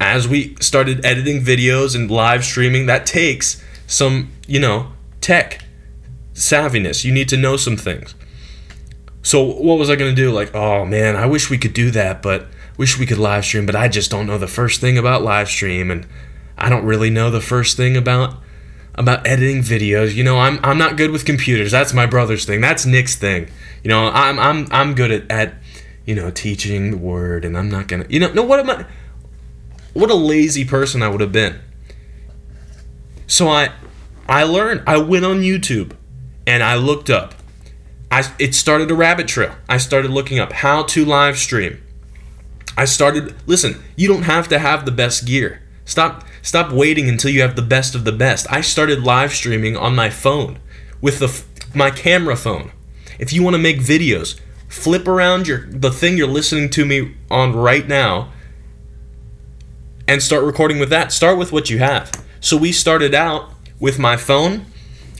[0.00, 5.64] as we started editing videos and live streaming, that takes some, you know, tech
[6.34, 7.04] savviness.
[7.04, 8.14] You need to know some things.
[9.22, 10.30] So what was I gonna do?
[10.30, 13.66] Like, oh man, I wish we could do that, but wish we could live stream,
[13.66, 16.06] but I just don't know the first thing about live stream and
[16.56, 18.36] I don't really know the first thing about
[18.94, 20.14] about editing videos.
[20.14, 21.72] You know, I'm I'm not good with computers.
[21.72, 22.60] That's my brother's thing.
[22.60, 23.48] That's Nick's thing.
[23.82, 25.54] You know, I'm I'm I'm good at, at
[26.04, 28.86] you know, teaching the word and I'm not gonna you know no what am I
[29.92, 31.60] what a lazy person I would have been.
[33.26, 33.70] So I
[34.28, 35.92] I learned I went on YouTube
[36.46, 37.34] and I looked up
[38.14, 39.56] I, it started a rabbit trail.
[39.68, 41.82] I started looking up how to live stream.
[42.76, 45.62] I started listen, you don't have to have the best gear.
[45.84, 48.46] Stop stop waiting until you have the best of the best.
[48.52, 50.60] I started live streaming on my phone
[51.00, 51.42] with the
[51.74, 52.70] my camera phone.
[53.18, 54.38] If you want to make videos,
[54.68, 58.30] flip around your the thing you're listening to me on right now
[60.06, 61.10] and start recording with that.
[61.10, 62.12] Start with what you have.
[62.40, 64.66] So we started out with my phone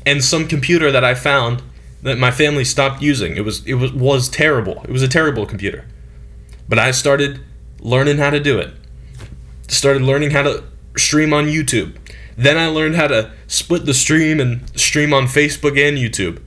[0.05, 1.63] and some computer that I found
[2.03, 3.37] that my family stopped using.
[3.37, 4.83] It was it was was terrible.
[4.85, 5.87] It was a terrible computer.
[6.69, 7.41] But I started
[7.81, 8.73] learning how to do it.
[9.69, 10.65] Started learning how to
[10.97, 11.97] stream on YouTube.
[12.37, 16.43] Then I learned how to split the stream and stream on Facebook and YouTube.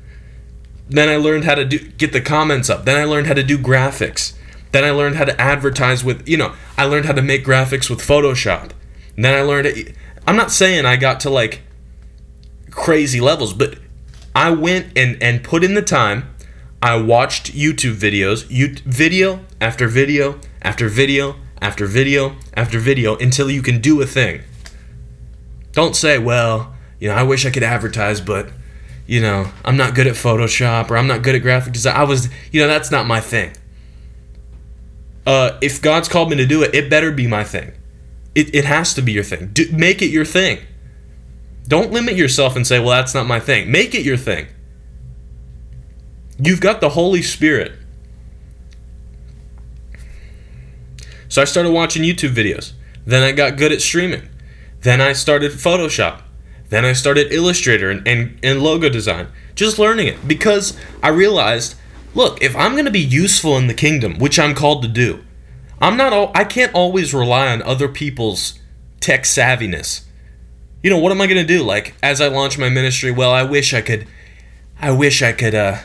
[0.90, 2.86] Then I learned how to do get the comments up.
[2.86, 4.34] Then I learned how to do graphics.
[4.72, 7.90] Then I learned how to advertise with, you know, I learned how to make graphics
[7.90, 8.72] with Photoshop.
[9.16, 9.96] And then I learned
[10.26, 11.62] I'm not saying I got to like
[12.70, 13.80] crazy levels, but
[14.36, 16.34] I went and, and put in the time.
[16.82, 23.50] I watched YouTube videos, you, video after video after video after video after video until
[23.50, 24.42] you can do a thing.
[25.74, 28.50] Don't say, well, you know, I wish I could advertise, but
[29.06, 31.96] you know, I'm not good at Photoshop or I'm not good at graphic design.
[31.96, 33.54] I was, you know, that's not my thing.
[35.26, 37.72] Uh, if God's called me to do it, it better be my thing.
[38.36, 39.48] It, it has to be your thing.
[39.54, 40.60] Do, make it your thing.
[41.68, 43.72] Don't limit yourself and say, well, that's not my thing.
[43.72, 44.48] Make it your thing.
[46.40, 47.74] You've got the Holy Spirit.
[51.30, 52.74] So I started watching YouTube videos.
[53.06, 54.30] Then I got good at streaming.
[54.82, 56.22] Then I started Photoshop.
[56.70, 59.28] Then I started Illustrator and, and, and logo design.
[59.56, 61.76] Just learning it because I realized
[62.14, 65.24] look, if I'm going to be useful in the kingdom, which I'm called to do,
[65.80, 68.60] I'm not all, I can't always rely on other people's
[69.00, 70.08] tech savviness
[70.84, 71.64] you know, what am I going to do?
[71.64, 74.08] Like, as I launch my ministry, well, I wish I could,
[74.80, 75.80] I wish I could, uh,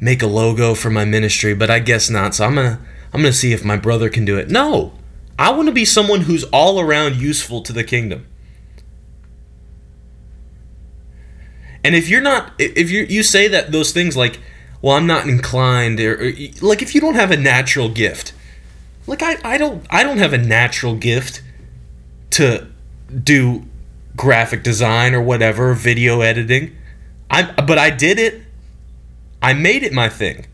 [0.00, 2.34] make a logo for my ministry, but I guess not.
[2.34, 2.82] So I'm going to,
[3.12, 4.48] I'm going to see if my brother can do it.
[4.48, 4.92] No,
[5.38, 8.26] I want to be someone who's all around useful to the kingdom.
[11.82, 14.38] And if you're not, if you you say that those things like,
[14.82, 18.34] well, I'm not inclined, or, or like if you don't have a natural gift,
[19.06, 21.42] like I, I don't I don't have a natural gift
[22.32, 22.66] to
[23.24, 23.64] do
[24.14, 26.76] graphic design or whatever, video editing.
[27.30, 28.42] I but I did it.
[29.40, 30.46] I made it my thing.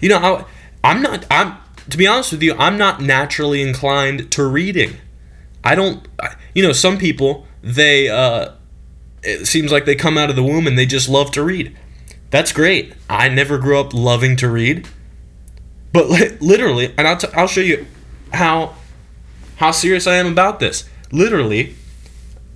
[0.00, 0.44] You know, I,
[0.84, 1.56] I'm not I'm
[1.90, 4.96] to be honest with you, I'm not naturally inclined to reading.
[5.64, 6.06] I don't
[6.54, 8.52] you know, some people they uh
[9.22, 11.76] it seems like they come out of the womb and they just love to read.
[12.30, 12.94] That's great.
[13.08, 14.88] I never grew up loving to read.
[15.92, 16.08] But
[16.42, 17.86] literally, and I'll, t- I'll show you
[18.32, 18.74] how
[19.56, 20.88] how serious I am about this.
[21.10, 21.74] Literally,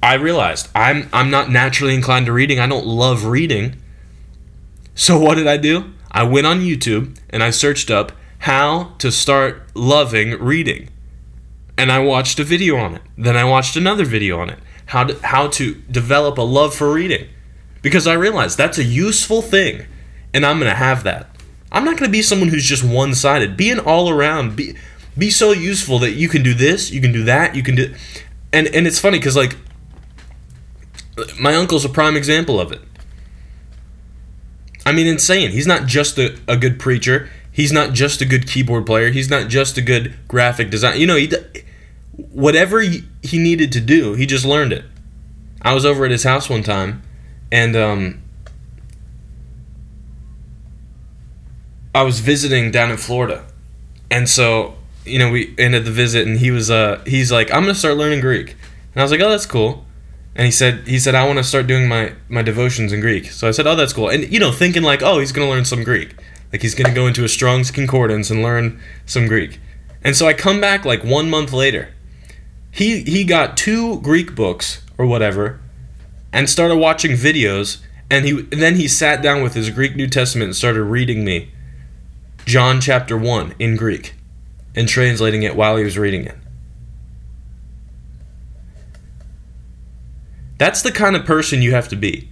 [0.03, 2.61] I realized I'm I'm not naturally inclined to reading.
[2.61, 3.77] I don't love reading.
[4.95, 5.93] So what did I do?
[6.11, 10.89] I went on YouTube and I searched up how to start loving reading.
[11.77, 13.03] And I watched a video on it.
[13.17, 14.59] Then I watched another video on it.
[14.87, 17.29] How to how to develop a love for reading.
[17.83, 19.87] Because I realized that's a useful thing
[20.35, 21.37] and I'm going to have that.
[21.73, 23.57] I'm not going to be someone who's just one-sided.
[23.57, 24.75] Be an all-around be
[25.17, 27.95] be so useful that you can do this, you can do that, you can do
[28.53, 29.57] and and it's funny cuz like
[31.39, 32.81] my uncle's a prime example of it.
[34.91, 35.53] I mean insane.
[35.53, 37.31] He's not just a, a good preacher.
[37.53, 39.11] He's not just a good keyboard player.
[39.11, 40.99] He's not just a good graphic design.
[40.99, 41.33] You know, he
[42.33, 44.85] whatever he, needed to do, he just learned it.
[45.63, 47.05] I was over at his house one time
[47.53, 48.21] and um
[51.95, 53.47] I was visiting down in Florida.
[54.11, 54.75] And so
[55.07, 57.97] you know, we ended the visit and he was uh he's like, I'm gonna start
[57.97, 58.57] learning Greek.
[58.95, 59.85] And I was like, Oh, that's cool.
[60.35, 63.31] And he said he said, I wanna start doing my, my devotions in Greek.
[63.33, 64.09] So I said, Oh, that's cool.
[64.09, 66.15] And you know, thinking like, oh, he's gonna learn some Greek.
[66.53, 69.61] Like he's gonna go into a Strong's Concordance and learn some Greek.
[70.03, 71.95] And so I come back like one month later.
[72.71, 75.61] He he got two Greek books or whatever
[76.33, 77.79] and started watching videos
[78.09, 81.25] and he and then he sat down with his Greek New Testament and started reading
[81.25, 81.51] me
[82.47, 84.15] John chapter 1 in Greek.
[84.77, 86.37] and translating it while he was reading it.
[90.61, 92.29] That's the kind of person you have to be.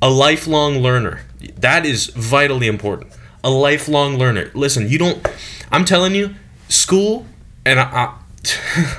[0.00, 1.22] A lifelong learner.
[1.56, 3.12] That is vitally important.
[3.42, 4.52] A lifelong learner.
[4.54, 5.26] Listen, you don't
[5.72, 6.36] I'm telling you,
[6.68, 7.26] school
[7.64, 8.16] and I, I,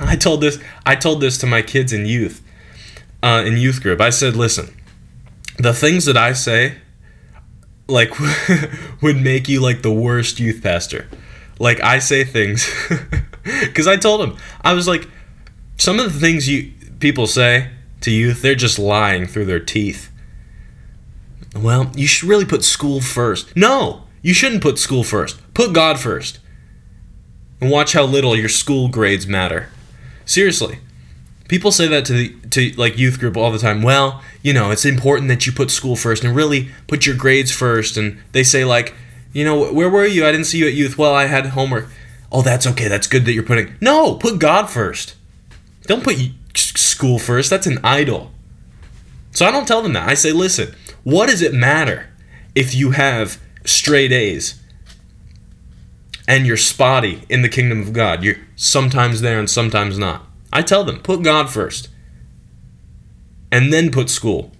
[0.12, 2.42] I told this I told this to my kids in youth
[3.22, 3.98] uh, in youth group.
[3.98, 4.76] I said, "Listen,
[5.56, 6.74] the things that I say
[7.86, 8.12] like
[9.00, 11.08] would make you like the worst youth pastor.
[11.58, 12.70] Like I say things
[13.74, 14.36] cuz I told him.
[14.60, 15.08] I was like
[15.78, 17.70] some of the things you people say
[18.00, 20.10] to youth, they're just lying through their teeth.
[21.54, 23.56] Well, you should really put school first.
[23.56, 25.40] No, you shouldn't put school first.
[25.54, 26.38] Put God first.
[27.60, 29.70] And watch how little your school grades matter.
[30.24, 30.78] Seriously.
[31.48, 33.82] People say that to the to like youth group all the time.
[33.82, 37.50] Well, you know, it's important that you put school first and really put your grades
[37.50, 38.94] first and they say like,
[39.32, 40.26] you know, where were you?
[40.26, 40.98] I didn't see you at youth.
[40.98, 41.88] Well, I had homework.
[42.30, 42.88] Oh, that's okay.
[42.88, 45.14] That's good that you're putting No, put God first.
[45.84, 46.18] Don't put
[46.58, 47.50] school first.
[47.50, 48.32] That's an idol.
[49.32, 50.08] So I don't tell them that.
[50.08, 52.08] I say, "Listen, what does it matter
[52.54, 54.60] if you have straight A's
[56.26, 58.22] and you're spotty in the kingdom of God?
[58.22, 60.26] You're sometimes there and sometimes not.
[60.52, 61.88] I tell them, put God first
[63.50, 64.52] and then put school.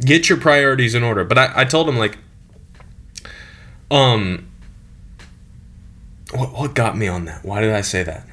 [0.00, 1.24] Get your priorities in order.
[1.24, 2.18] But I, I told them, like,
[3.90, 4.48] um,
[6.32, 7.44] what, what got me on that?
[7.44, 8.26] Why did I say that?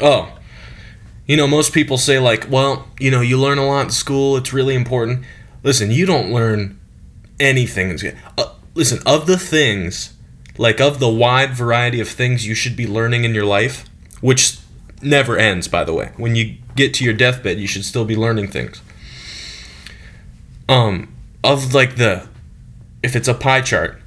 [0.00, 0.36] Oh,
[1.26, 4.36] you know, most people say, like, well, you know, you learn a lot in school,
[4.36, 5.24] it's really important.
[5.62, 6.78] Listen, you don't learn
[7.38, 7.98] anything.
[8.36, 10.14] Uh, listen, of the things
[10.58, 13.84] like of the wide variety of things you should be learning in your life,
[14.20, 14.58] which
[15.00, 16.12] never ends, by the way.
[16.16, 18.82] When you get to your deathbed, you should still be learning things.
[20.68, 22.28] Um, of like the,
[23.02, 24.02] if it's a pie chart,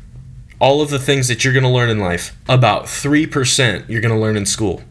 [0.60, 4.14] all of the things that you're going to learn in life, about 3% you're going
[4.14, 4.84] to learn in school.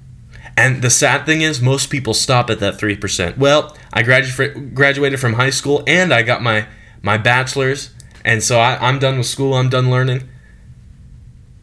[0.56, 3.38] And the sad thing is, most people stop at that 3%.
[3.38, 6.66] Well, I gradu- graduated from high school and I got my,
[7.02, 7.90] my bachelor's.
[8.24, 10.28] And so I, I'm done with school, I'm done learning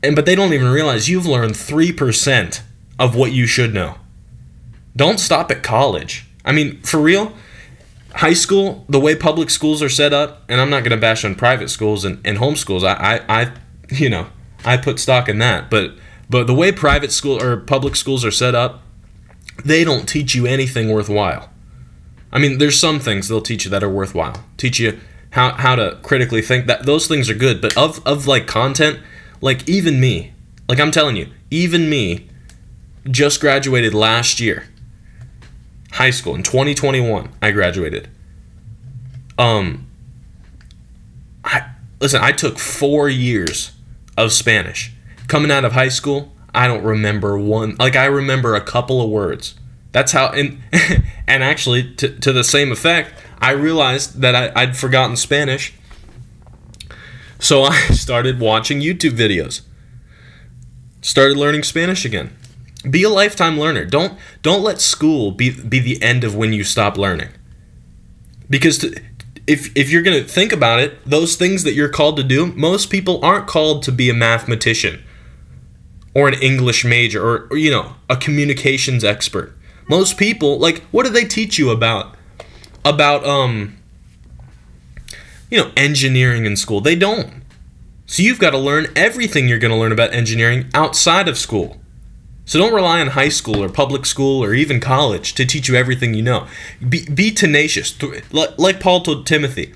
[0.04, 2.62] and but they don't even realize you've learned 3%
[3.00, 3.96] of what you should know.
[4.96, 6.26] Don't stop at college.
[6.46, 7.34] I mean, for real,
[8.16, 11.26] high school, the way public schools are set up, and I'm not going to bash
[11.26, 12.84] on private schools and, and homeschools.
[12.84, 13.52] I, I, I,
[13.90, 14.28] you know,
[14.64, 15.70] I put stock in that.
[15.70, 15.96] But,
[16.30, 18.82] but the way private school or public schools are set up,
[19.64, 21.50] they don't teach you anything worthwhile.
[22.32, 24.44] I mean, there's some things they'll teach you that are worthwhile.
[24.58, 25.00] Teach you
[25.32, 26.68] how, how to critically think.
[26.68, 27.62] That those things are good.
[27.62, 29.00] But of, of like content,
[29.42, 30.34] like, even me,
[30.68, 32.28] like I'm telling you, even me
[33.10, 34.68] just graduated last year.
[35.94, 38.10] High school in 2021, I graduated.
[39.38, 39.88] Um,
[41.44, 41.70] I
[42.02, 42.22] listen.
[42.22, 43.72] I took four years
[44.18, 44.92] of Spanish.
[45.28, 47.76] Coming out of high school, I don't remember one.
[47.78, 49.56] Like I remember a couple of words.
[49.92, 50.30] That's how.
[50.30, 50.62] And
[51.28, 55.74] and actually, to to the same effect, I realized that I, I'd forgotten Spanish
[57.40, 59.62] so I started watching YouTube videos.
[61.02, 62.36] Started learning Spanish again.
[62.90, 63.86] Be a lifetime learner.
[63.86, 67.30] Don't don't let school be be the end of when you stop learning.
[68.50, 69.02] Because to,
[69.46, 72.48] if if you're going to think about it, those things that you're called to do,
[72.54, 75.04] most people aren't called to be a mathematician
[76.18, 79.56] or an English major or, or you know, a communications expert.
[79.88, 82.16] Most people like what do they teach you about
[82.84, 83.78] about um
[85.52, 86.82] you know, engineering in school.
[86.82, 87.44] They don't.
[88.08, 91.78] So you've got to learn everything you're going to learn about engineering outside of school.
[92.46, 95.76] So don't rely on high school or public school or even college to teach you
[95.76, 96.48] everything you know.
[96.90, 97.96] Be, be tenacious.
[98.32, 99.74] Like Paul told Timothy,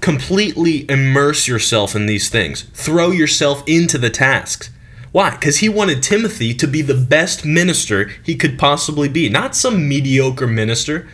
[0.00, 2.62] completely immerse yourself in these things.
[2.72, 4.70] Throw yourself into the tasks.
[5.14, 5.30] Why?
[5.30, 9.88] Because he wanted Timothy to be the best minister he could possibly be, not some
[9.88, 11.06] mediocre minister.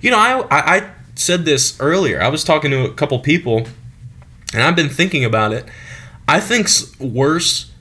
[0.00, 2.22] You know, I, I, I said this earlier.
[2.22, 3.66] I was talking to a couple people,
[4.52, 5.64] and I've been thinking about it.
[6.28, 6.68] I think
[7.00, 7.72] worse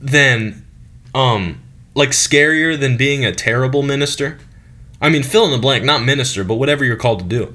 [0.00, 0.66] than,
[1.14, 1.62] um,
[1.94, 4.38] like scarier than being a terrible minister.
[5.00, 7.54] I mean, fill in the blank, not minister, but whatever you're called to do.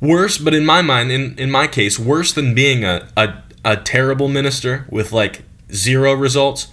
[0.00, 3.76] Worse, but in my mind, in, in my case, worse than being a, a, a
[3.76, 5.42] terrible minister with like
[5.72, 6.68] zero results.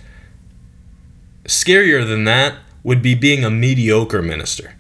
[1.46, 4.76] Scarier than that would be being a mediocre minister.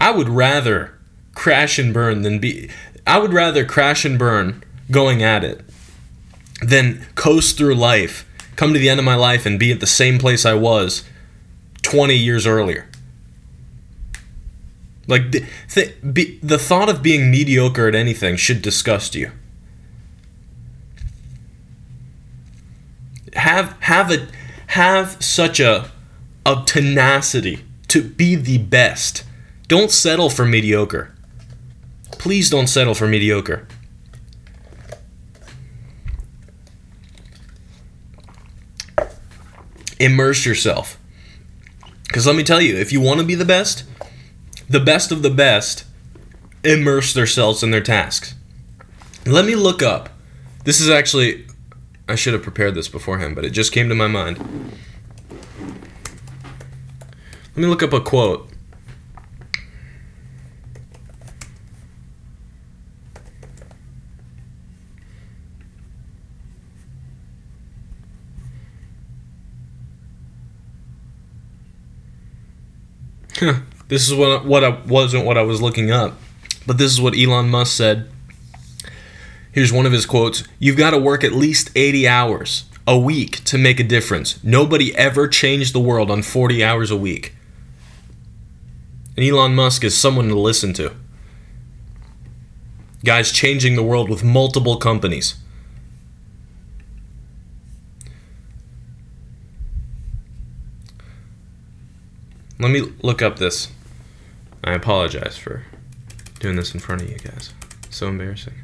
[0.00, 0.98] I would rather
[1.34, 2.70] crash and burn than be.
[3.06, 5.64] I would rather crash and burn going at it
[6.60, 8.26] than coast through life,
[8.56, 11.04] come to the end of my life, and be at the same place I was
[11.82, 12.88] 20 years earlier.
[15.08, 19.32] Like the, the, be, the thought of being mediocre at anything should disgust you.
[23.34, 24.28] Have have a
[24.68, 25.90] have such a
[26.44, 29.24] a tenacity to be the best.
[29.68, 31.14] Don't settle for mediocre.
[32.12, 33.66] Please don't settle for mediocre.
[39.98, 40.98] Immerse yourself.
[42.04, 43.84] Because let me tell you, if you want to be the best,
[44.68, 45.84] the best of the best
[46.64, 48.34] immerse themselves in their tasks.
[49.24, 50.10] Let me look up.
[50.64, 51.46] This is actually,
[52.12, 54.36] I should have prepared this beforehand, but it just came to my mind.
[57.48, 58.50] Let me look up a quote.
[73.88, 76.18] this is what what I wasn't what I was looking up,
[76.66, 78.10] but this is what Elon Musk said.
[79.52, 83.44] Here's one of his quotes: "You've got to work at least 80 hours a week
[83.44, 84.42] to make a difference.
[84.42, 87.34] Nobody ever changed the world on 40 hours a week."
[89.16, 90.92] And Elon Musk is someone to listen to.
[93.04, 95.34] Guys changing the world with multiple companies.
[102.58, 103.68] Let me look up this.
[104.62, 105.64] I apologize for
[106.38, 107.52] doing this in front of you guys.
[107.90, 108.54] So embarrassing.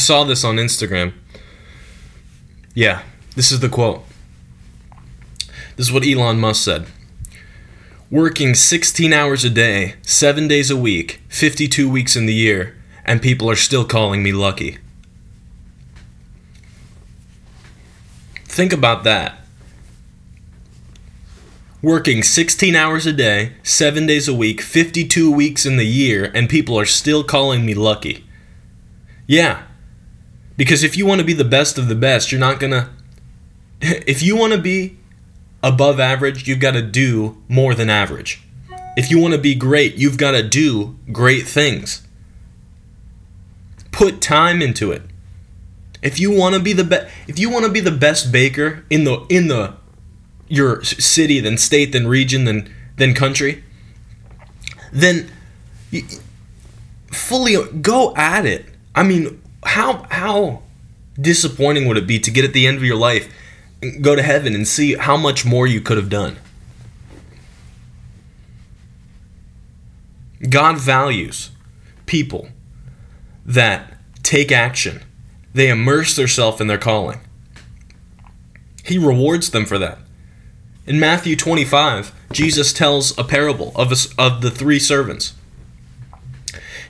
[0.00, 1.12] Saw this on Instagram.
[2.74, 3.02] Yeah,
[3.36, 4.02] this is the quote.
[5.76, 6.86] This is what Elon Musk said
[8.10, 13.22] working 16 hours a day, 7 days a week, 52 weeks in the year, and
[13.22, 14.78] people are still calling me lucky.
[18.46, 19.38] Think about that.
[21.82, 26.48] Working 16 hours a day, 7 days a week, 52 weeks in the year, and
[26.48, 28.24] people are still calling me lucky.
[29.26, 29.62] Yeah.
[30.60, 32.90] Because if you want to be the best of the best, you're not going to.
[33.80, 34.98] If you want to be
[35.62, 38.42] above average, you've got to do more than average.
[38.94, 42.06] If you want to be great, you've got to do great things.
[43.90, 45.00] Put time into it.
[46.02, 48.84] If you want to be the best, if you want to be the best baker
[48.90, 49.76] in the in the
[50.48, 53.64] your city, then state, then region, then then country,
[54.92, 55.30] then
[57.06, 58.66] fully go at it.
[58.94, 60.62] I mean, how how
[61.20, 63.28] disappointing would it be to get at the end of your life
[64.00, 66.36] go to heaven and see how much more you could have done.
[70.48, 71.50] God values
[72.06, 72.48] people
[73.44, 75.02] that take action.
[75.52, 77.20] They immerse themselves in their calling.
[78.84, 79.98] He rewards them for that.
[80.86, 85.34] In Matthew 25, Jesus tells a parable of, a, of the three servants.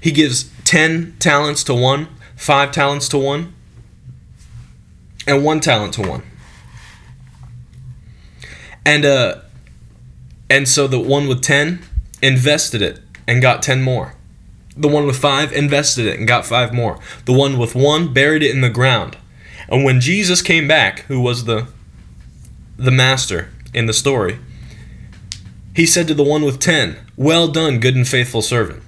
[0.01, 2.09] He gives 10 talents to one,
[2.41, 3.53] 5 talents to one,
[5.27, 6.23] and 1 talent to one.
[8.87, 9.43] And uh
[10.49, 11.81] and so the one with 10
[12.23, 14.15] invested it and got 10 more.
[14.75, 16.99] The one with 5 invested it and got 5 more.
[17.27, 19.19] The one with 1 buried it in the ground.
[19.69, 21.69] And when Jesus came back, who was the
[22.79, 24.39] the master in the story,
[25.77, 28.83] he said to the one with 10, "Well done, good and faithful servant."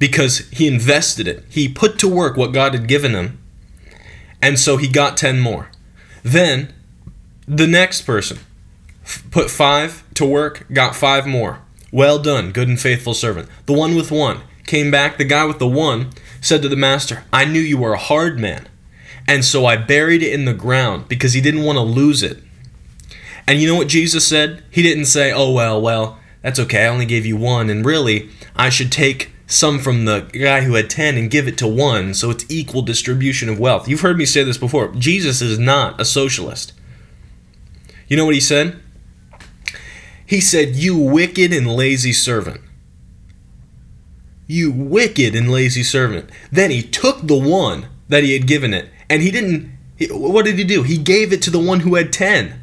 [0.00, 1.44] Because he invested it.
[1.48, 3.38] He put to work what God had given him.
[4.42, 5.70] And so he got 10 more.
[6.24, 6.74] Then
[7.46, 8.38] the next person
[9.30, 11.60] put five to work, got five more.
[11.92, 13.48] Well done, good and faithful servant.
[13.66, 15.18] The one with one came back.
[15.18, 18.38] The guy with the one said to the master, I knew you were a hard
[18.38, 18.68] man.
[19.26, 22.42] And so I buried it in the ground because he didn't want to lose it.
[23.46, 24.62] And you know what Jesus said?
[24.70, 26.84] He didn't say, oh, well, well, that's okay.
[26.84, 27.68] I only gave you one.
[27.68, 31.58] And really, I should take some from the guy who had 10 and give it
[31.58, 33.88] to one so it's equal distribution of wealth.
[33.88, 34.88] You've heard me say this before.
[34.92, 36.72] Jesus is not a socialist.
[38.06, 38.80] You know what he said?
[40.24, 42.60] He said, You wicked and lazy servant.
[44.46, 46.30] You wicked and lazy servant.
[46.52, 49.76] Then he took the one that he had given it, and he didn't.
[50.10, 50.84] What did he do?
[50.84, 52.58] He gave it to the one who had 10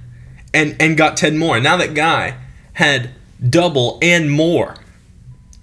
[0.54, 1.56] and, and got 10 more.
[1.56, 2.38] And now that guy
[2.74, 3.12] had
[3.48, 4.76] double and more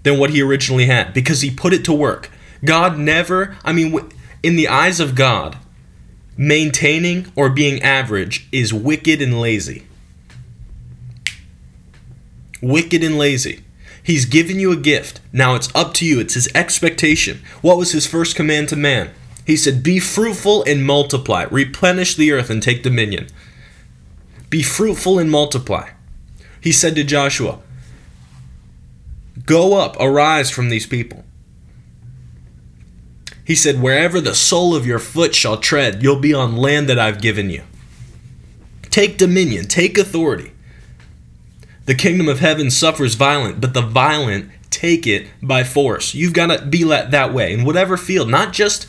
[0.05, 2.30] than what he originally had because he put it to work.
[2.64, 3.98] God never, I mean,
[4.42, 5.59] in the eyes of God,
[6.36, 9.86] maintaining or being average is wicked and lazy.
[12.62, 13.64] Wicked and lazy.
[14.02, 15.20] He's given you a gift.
[15.32, 16.20] Now it's up to you.
[16.20, 17.42] It's his expectation.
[17.62, 19.11] What was his first command to man?
[19.46, 23.28] He said, Be fruitful and multiply, replenish the earth and take dominion.
[24.50, 25.90] Be fruitful and multiply.
[26.61, 27.61] He said to Joshua,
[29.47, 31.24] Go up, arise from these people.
[33.45, 36.99] He said, Wherever the sole of your foot shall tread, you'll be on land that
[36.99, 37.62] I've given you.
[38.90, 40.53] Take dominion, take authority.
[41.84, 46.14] The kingdom of heaven suffers violent, but the violent take it by force.
[46.14, 48.88] You've got to be let that way in whatever field, not just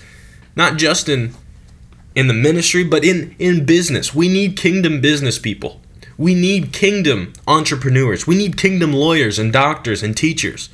[0.56, 1.34] not just in
[2.16, 4.16] in the ministry, but in in business.
[4.16, 5.82] We need kingdom business people.
[6.18, 8.26] We need kingdom entrepreneurs.
[8.26, 10.70] We need kingdom lawyers and doctors and teachers.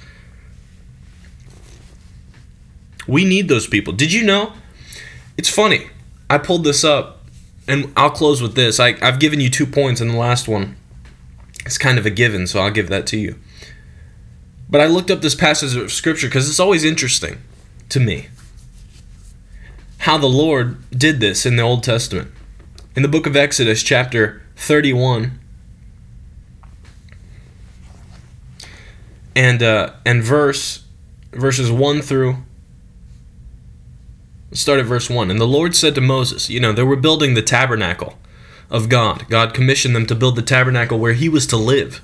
[3.08, 3.94] We need those people.
[3.94, 4.54] Did you know?
[5.38, 5.88] It's funny.
[6.30, 7.26] I pulled this up,
[7.68, 8.80] and I'll close with this.
[8.80, 10.78] I, I've given you two points in the last one.
[11.66, 13.36] It's kind of a given, so I'll give that to you.
[14.70, 17.40] But I looked up this passage of scripture because it's always interesting
[17.90, 18.30] to me
[20.00, 22.32] how the Lord did this in the Old Testament.
[22.96, 25.40] In the book of Exodus, chapter 31,
[29.36, 30.84] and uh, and verse
[31.34, 32.36] verses 1 through
[34.52, 37.36] start at verse 1 and the lord said to moses you know they were building
[37.36, 38.18] the tabernacle
[38.72, 39.28] of god.
[39.30, 42.02] God commissioned them to build the tabernacle where he was to live.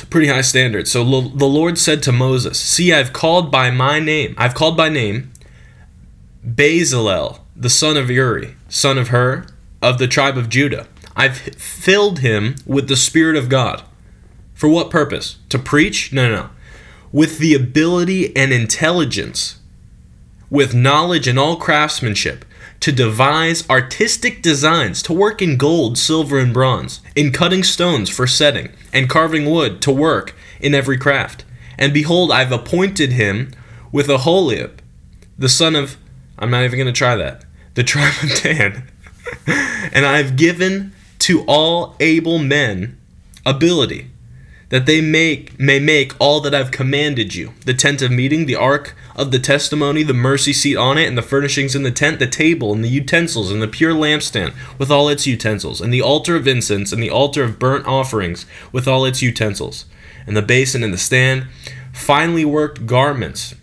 [0.00, 0.86] A pretty high standard.
[0.86, 4.76] So lo- the lord said to moses see i've called by my name i've called
[4.76, 5.32] by name
[6.46, 9.44] bezalel the son of uri son of hur
[9.82, 10.86] of the tribe of judah
[11.20, 13.82] i've filled him with the spirit of god
[14.54, 16.50] for what purpose to preach no no no
[17.12, 19.60] with the ability and intelligence
[20.50, 22.44] with knowledge and all craftsmanship,
[22.80, 28.26] to devise artistic designs, to work in gold, silver, and bronze, in cutting stones for
[28.26, 31.44] setting, and carving wood, to work in every craft.
[31.78, 33.52] And behold, I've appointed him
[33.92, 34.82] with Aholiab,
[35.38, 35.96] the son of,
[36.38, 37.44] I'm not even going to try that,
[37.74, 38.90] the tribe of Dan.
[39.92, 42.98] and I've given to all able men
[43.46, 44.10] ability
[44.70, 48.56] that they make may make all that I've commanded you the tent of meeting, the
[48.56, 52.18] ark of the testimony, the mercy seat on it, and the furnishings in the tent,
[52.18, 56.00] the table, and the utensils, and the pure lampstand with all its utensils, and the
[56.00, 59.84] altar of incense, and the altar of burnt offerings with all its utensils,
[60.26, 61.46] and the basin and the stand,
[61.92, 63.54] finely worked garments.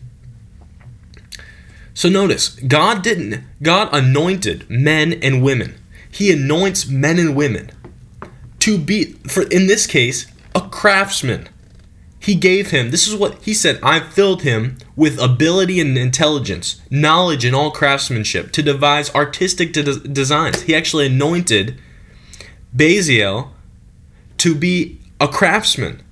[1.93, 5.79] So notice, God didn't, God anointed men and women.
[6.11, 7.71] He anoints men and women
[8.59, 11.49] to be, for in this case, a craftsman.
[12.19, 16.81] He gave him, this is what he said, I filled him with ability and intelligence,
[16.89, 20.63] knowledge and all craftsmanship to devise artistic de- designs.
[20.63, 21.79] He actually anointed
[22.75, 23.51] Bezalel
[24.39, 26.03] to be a craftsman,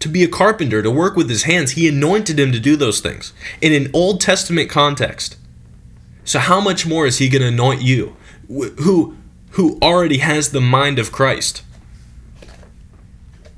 [0.00, 1.72] to be a carpenter, to work with his hands.
[1.72, 5.36] He anointed him to do those things in an Old Testament context.
[6.24, 8.16] So how much more is he going to anoint you
[8.48, 9.16] who
[9.56, 11.62] who already has the mind of Christ?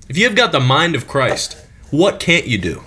[0.08, 1.56] If you've got the mind of Christ,
[1.90, 2.84] what can't you do?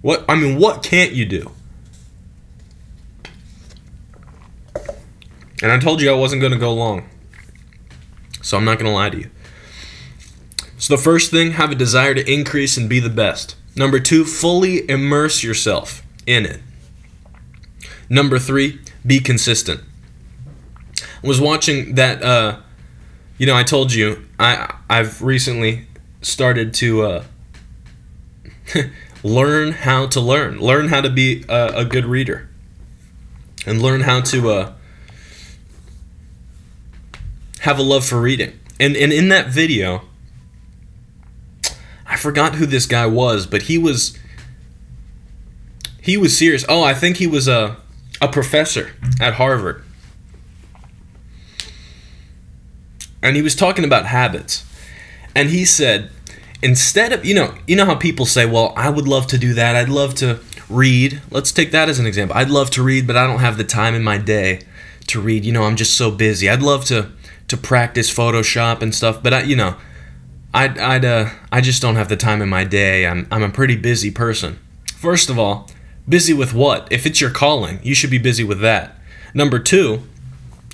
[0.00, 1.50] What I mean, what can't you do?
[5.60, 7.08] And I told you I wasn't going to go long.
[8.40, 9.30] So I'm not going to lie to you.
[10.78, 13.56] So the first thing, have a desire to increase and be the best.
[13.74, 16.60] Number 2, fully immerse yourself in it.
[18.08, 19.82] Number 3, be consistent.
[21.22, 22.60] Was watching that uh
[23.40, 25.86] you know, I told you I I've recently
[26.20, 27.24] started to uh,
[29.22, 32.50] learn how to learn, learn how to be a, a good reader,
[33.64, 34.72] and learn how to uh,
[37.60, 38.60] have a love for reading.
[38.78, 40.02] And and in that video,
[42.06, 44.18] I forgot who this guy was, but he was
[46.02, 46.62] he was serious.
[46.68, 47.78] Oh, I think he was a
[48.20, 49.82] a professor at Harvard
[53.22, 54.64] and he was talking about habits.
[55.34, 56.10] And he said,
[56.62, 59.54] instead of, you know, you know how people say, well, I would love to do
[59.54, 59.76] that.
[59.76, 61.20] I'd love to read.
[61.30, 62.36] Let's take that as an example.
[62.36, 64.62] I'd love to read, but I don't have the time in my day
[65.08, 65.44] to read.
[65.44, 66.48] You know, I'm just so busy.
[66.48, 67.10] I'd love to
[67.48, 69.74] to practice Photoshop and stuff, but I, you know,
[70.54, 73.06] I'd, I'd uh, I just don't have the time in my day.
[73.06, 74.60] I'm, I'm a pretty busy person.
[74.94, 75.68] First of all,
[76.08, 76.86] busy with what?
[76.92, 79.00] If it's your calling, you should be busy with that.
[79.34, 80.02] Number two,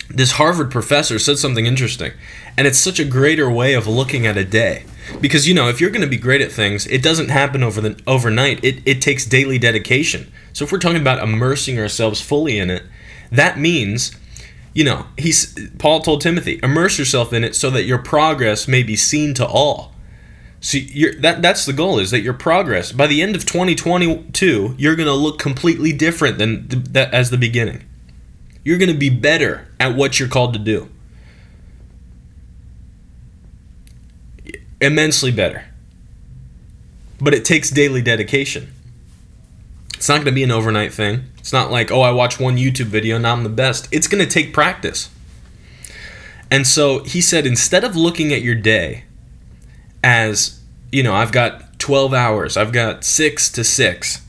[0.08, 2.12] this Harvard professor said something interesting,
[2.56, 4.84] and it's such a greater way of looking at a day.
[5.20, 7.80] Because you know, if you're going to be great at things, it doesn't happen over
[7.80, 8.62] the overnight.
[8.64, 10.32] It it takes daily dedication.
[10.52, 12.82] So if we're talking about immersing ourselves fully in it,
[13.30, 14.16] that means,
[14.74, 18.82] you know, he's Paul told Timothy, immerse yourself in it so that your progress may
[18.82, 19.94] be seen to all.
[20.60, 24.96] See, that that's the goal is that your progress by the end of 2022, you're
[24.96, 27.84] going to look completely different than that as the beginning.
[28.66, 30.88] You're going to be better at what you're called to do.
[34.80, 35.66] Immensely better.
[37.20, 38.72] but it takes daily dedication.
[39.94, 41.26] It's not going to be an overnight thing.
[41.38, 43.86] It's not like, oh, I watch one YouTube video, now I'm the best.
[43.92, 45.10] It's going to take practice.
[46.50, 49.04] And so he said, instead of looking at your day
[50.02, 50.60] as,
[50.90, 54.26] you know, I've got 12 hours, I've got six to six,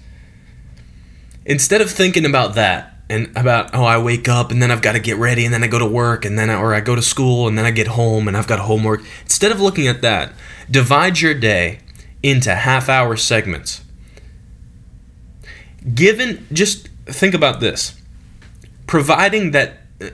[1.44, 4.94] instead of thinking about that and about, oh, I wake up and then I've got
[4.94, 6.96] to get ready and then I go to work and then, I, or I go
[6.96, 10.02] to school and then I get home and I've got homework, instead of looking at
[10.02, 10.34] that,
[10.70, 11.80] divide your day
[12.22, 13.82] into half hour segments.
[15.94, 17.98] Given, just think about this
[18.88, 20.10] providing that uh,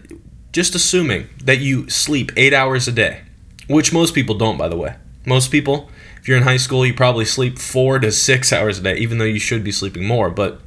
[0.52, 3.22] just assuming that you sleep eight hours a day,
[3.68, 4.96] which most people don't, by the way.
[5.26, 5.90] Most people,
[6.20, 9.18] if you're in high school, you probably sleep four to six hours a day, even
[9.20, 10.60] though you should be sleeping more, but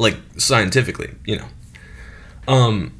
[0.00, 1.48] like scientifically, you know.
[2.48, 2.92] Um,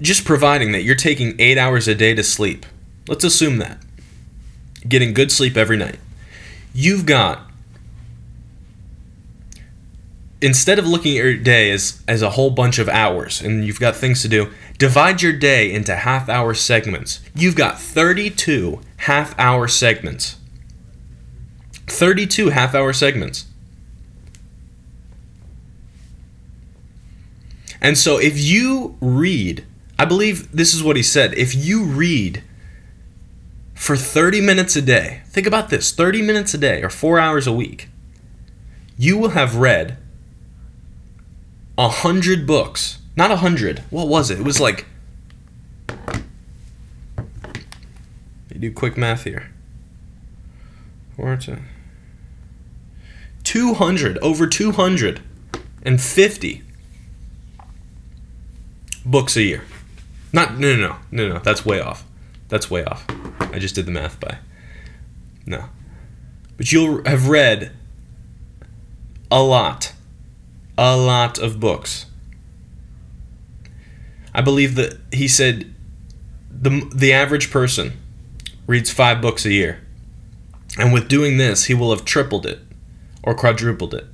[0.00, 2.66] just providing that you're taking eight hours a day to sleep.
[3.08, 3.78] Let's assume that.
[4.86, 5.98] Getting good sleep every night.
[6.74, 7.50] You've got
[10.42, 13.80] instead of looking at your day as, as a whole bunch of hours and you've
[13.80, 17.20] got things to do, divide your day into half hour segments.
[17.34, 20.36] You've got 32 half hour segments.
[21.86, 23.46] 32 half hour segments.
[27.82, 29.66] And so if you read,
[29.98, 32.44] I believe this is what he said, if you read
[33.74, 37.48] for 30 minutes a day, think about this 30 minutes a day or four hours
[37.48, 37.88] a week,
[38.96, 39.96] you will have read
[41.76, 43.00] a hundred books.
[43.16, 43.80] Not a hundred.
[43.90, 44.38] What was it?
[44.38, 44.86] It was like.
[48.54, 49.50] You do quick math here.
[51.16, 51.58] Four to.
[53.42, 56.62] 200, over 250
[59.04, 59.64] books a year.
[60.32, 62.04] Not, no, no, no, no, no, that's way off.
[62.48, 63.04] That's way off.
[63.40, 64.38] I just did the math by.
[65.46, 65.64] No.
[66.56, 67.72] But you'll have read
[69.30, 69.92] a lot
[70.78, 72.06] a lot of books.
[74.34, 75.74] I believe that he said
[76.50, 77.98] the the average person
[78.66, 79.80] reads 5 books a year.
[80.78, 82.60] And with doing this, he will have tripled it
[83.22, 84.06] or quadrupled it.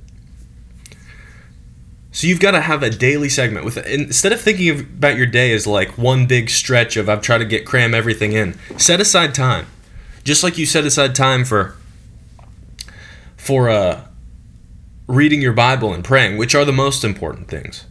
[2.11, 5.51] So you've got to have a daily segment with instead of thinking about your day
[5.51, 8.57] as like one big stretch of I've tried to get cram everything in.
[8.77, 9.67] Set aside time.
[10.23, 11.75] Just like you set aside time for
[13.37, 14.05] for uh
[15.07, 17.85] reading your Bible and praying, which are the most important things.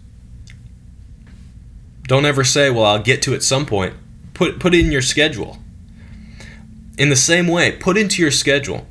[2.09, 3.95] Don't ever say, "Well, I'll get to it some point."
[4.35, 5.59] Put put it in your schedule.
[6.97, 8.88] In the same way, put into your schedule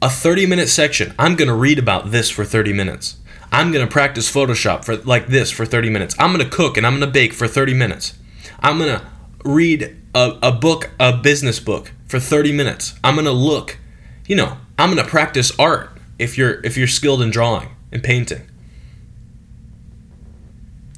[0.00, 1.14] a 30-minute section.
[1.18, 3.16] I'm going to read about this for 30 minutes.
[3.50, 6.14] I'm going to practice Photoshop for like this for 30 minutes.
[6.18, 8.18] I'm going to cook and I'm going to bake for 30 minutes.
[8.60, 9.06] I'm going to
[9.44, 12.94] read a, a book, a business book for 30 minutes.
[13.02, 13.78] I'm going to look,
[14.26, 18.02] you know, I'm going to practice art if you're if you're skilled in drawing and
[18.02, 18.42] painting.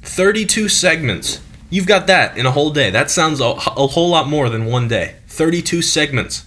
[0.01, 1.41] 32 segments.
[1.69, 2.89] You've got that in a whole day.
[2.89, 5.15] That sounds a, a whole lot more than one day.
[5.27, 6.45] 32 segments.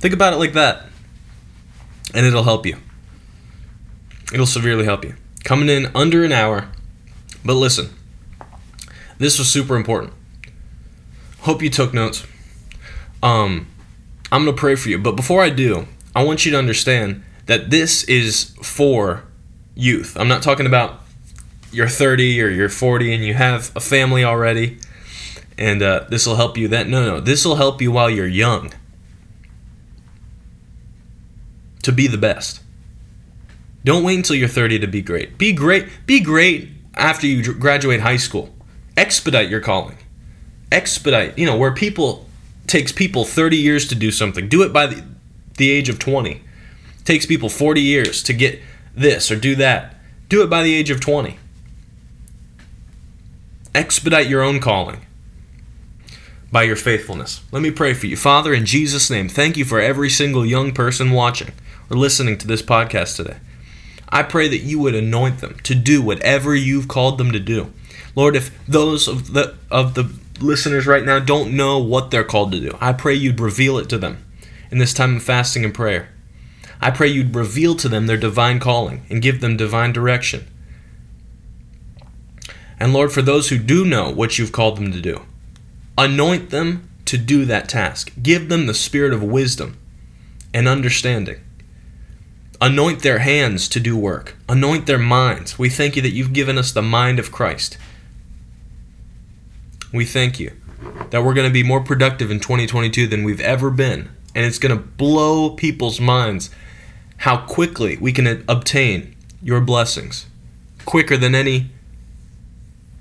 [0.00, 0.87] Think about it like that.
[2.14, 2.76] And it'll help you.
[4.32, 5.14] It'll severely help you.
[5.44, 6.68] Coming in under an hour.
[7.44, 7.90] But listen,
[9.18, 10.12] this was super important.
[11.40, 12.26] Hope you took notes.
[13.22, 13.68] Um,
[14.30, 14.98] I'm to pray for you.
[14.98, 19.24] But before I do, I want you to understand that this is for
[19.74, 20.16] youth.
[20.18, 21.02] I'm not talking about
[21.72, 24.78] you're 30 or you're 40 and you have a family already
[25.58, 26.90] and uh, this will help you then.
[26.90, 28.72] No, no, this will help you while you're young
[31.88, 32.60] to be the best.
[33.82, 35.38] Don't wait until you're 30 to be great.
[35.38, 35.88] Be great.
[36.04, 38.54] Be great after you graduate high school.
[38.94, 39.96] Expedite your calling.
[40.70, 42.26] Expedite, you know, where people
[42.66, 44.50] takes people 30 years to do something.
[44.50, 45.02] Do it by the,
[45.56, 46.42] the age of 20
[47.06, 48.60] takes people 40 years to get
[48.94, 49.94] this or do that.
[50.28, 51.38] Do it by the age of 20.
[53.74, 55.06] Expedite your own calling
[56.52, 57.40] by your faithfulness.
[57.50, 58.16] Let me pray for you.
[58.16, 61.52] Father, in Jesus' name, thank you for every single young person watching
[61.90, 63.38] or listening to this podcast today.
[64.08, 67.72] I pray that you would anoint them to do whatever you've called them to do.
[68.14, 72.52] Lord, if those of the of the listeners right now don't know what they're called
[72.52, 74.24] to do, I pray you'd reveal it to them
[74.70, 76.10] in this time of fasting and prayer.
[76.80, 80.46] I pray you'd reveal to them their divine calling and give them divine direction.
[82.80, 85.22] And Lord, for those who do know what you've called them to do,
[85.96, 88.12] anoint them to do that task.
[88.22, 89.76] Give them the spirit of wisdom
[90.54, 91.40] and understanding.
[92.60, 94.36] Anoint their hands to do work.
[94.48, 95.58] Anoint their minds.
[95.58, 97.78] We thank you that you've given us the mind of Christ.
[99.92, 100.52] We thank you
[101.10, 104.58] that we're going to be more productive in 2022 than we've ever been And it's
[104.58, 106.50] going to blow people's minds
[107.18, 110.26] how quickly we can obtain your blessings,
[110.84, 111.70] quicker than any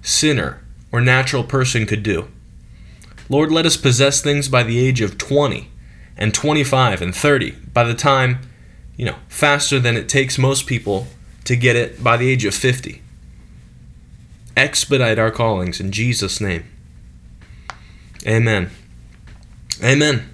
[0.01, 2.28] sinner or natural person could do.
[3.30, 5.70] Lord, let us possess things by the age of 20
[6.18, 8.39] and 25 and 30, by the time,
[8.97, 11.07] you know, faster than it takes most people
[11.45, 13.01] to get it by the age of 50.
[14.57, 16.65] Expedite our callings in Jesus' name.
[18.25, 18.71] Amen.
[19.83, 20.29] Amen.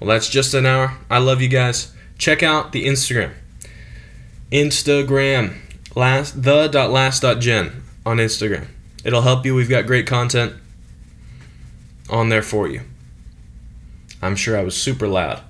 [0.00, 0.96] Well, that's just an hour.
[1.10, 1.92] I love you guys.
[2.18, 3.32] Check out the Instagram.
[4.50, 5.58] Instagram.
[5.94, 8.66] Last the last gen on Instagram.
[9.04, 9.54] It'll help you.
[9.54, 10.54] We've got great content
[12.08, 12.80] on there for you.
[14.22, 15.42] I'm sure I was super loud.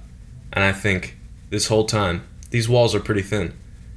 [0.53, 1.14] And I think
[1.55, 3.53] this whole time, these walls are pretty thin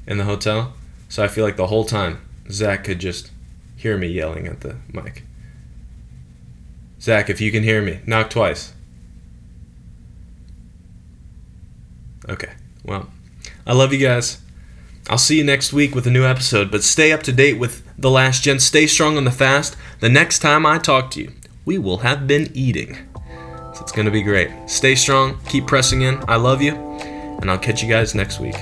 [0.06, 0.74] in the hotel.
[1.10, 3.32] So I feel like the whole time, Zach could just
[3.76, 5.24] hear me yelling at the mic.
[7.02, 8.74] Zach, if you can hear me, knock twice.
[12.30, 12.54] Okay,
[12.84, 13.10] well,
[13.66, 14.40] I love you guys.
[15.10, 17.82] I'll see you next week with a new episode, but stay up to date with
[17.98, 18.60] The Last Gen.
[18.60, 19.76] Stay strong on the fast.
[20.00, 21.32] The next time I talk to you,
[21.66, 22.98] we will have been eating.
[23.74, 24.52] So it's going to be great.
[24.68, 26.24] Stay strong, keep pressing in.
[26.28, 26.87] I love you,
[27.42, 28.56] and I'll catch you guys next week.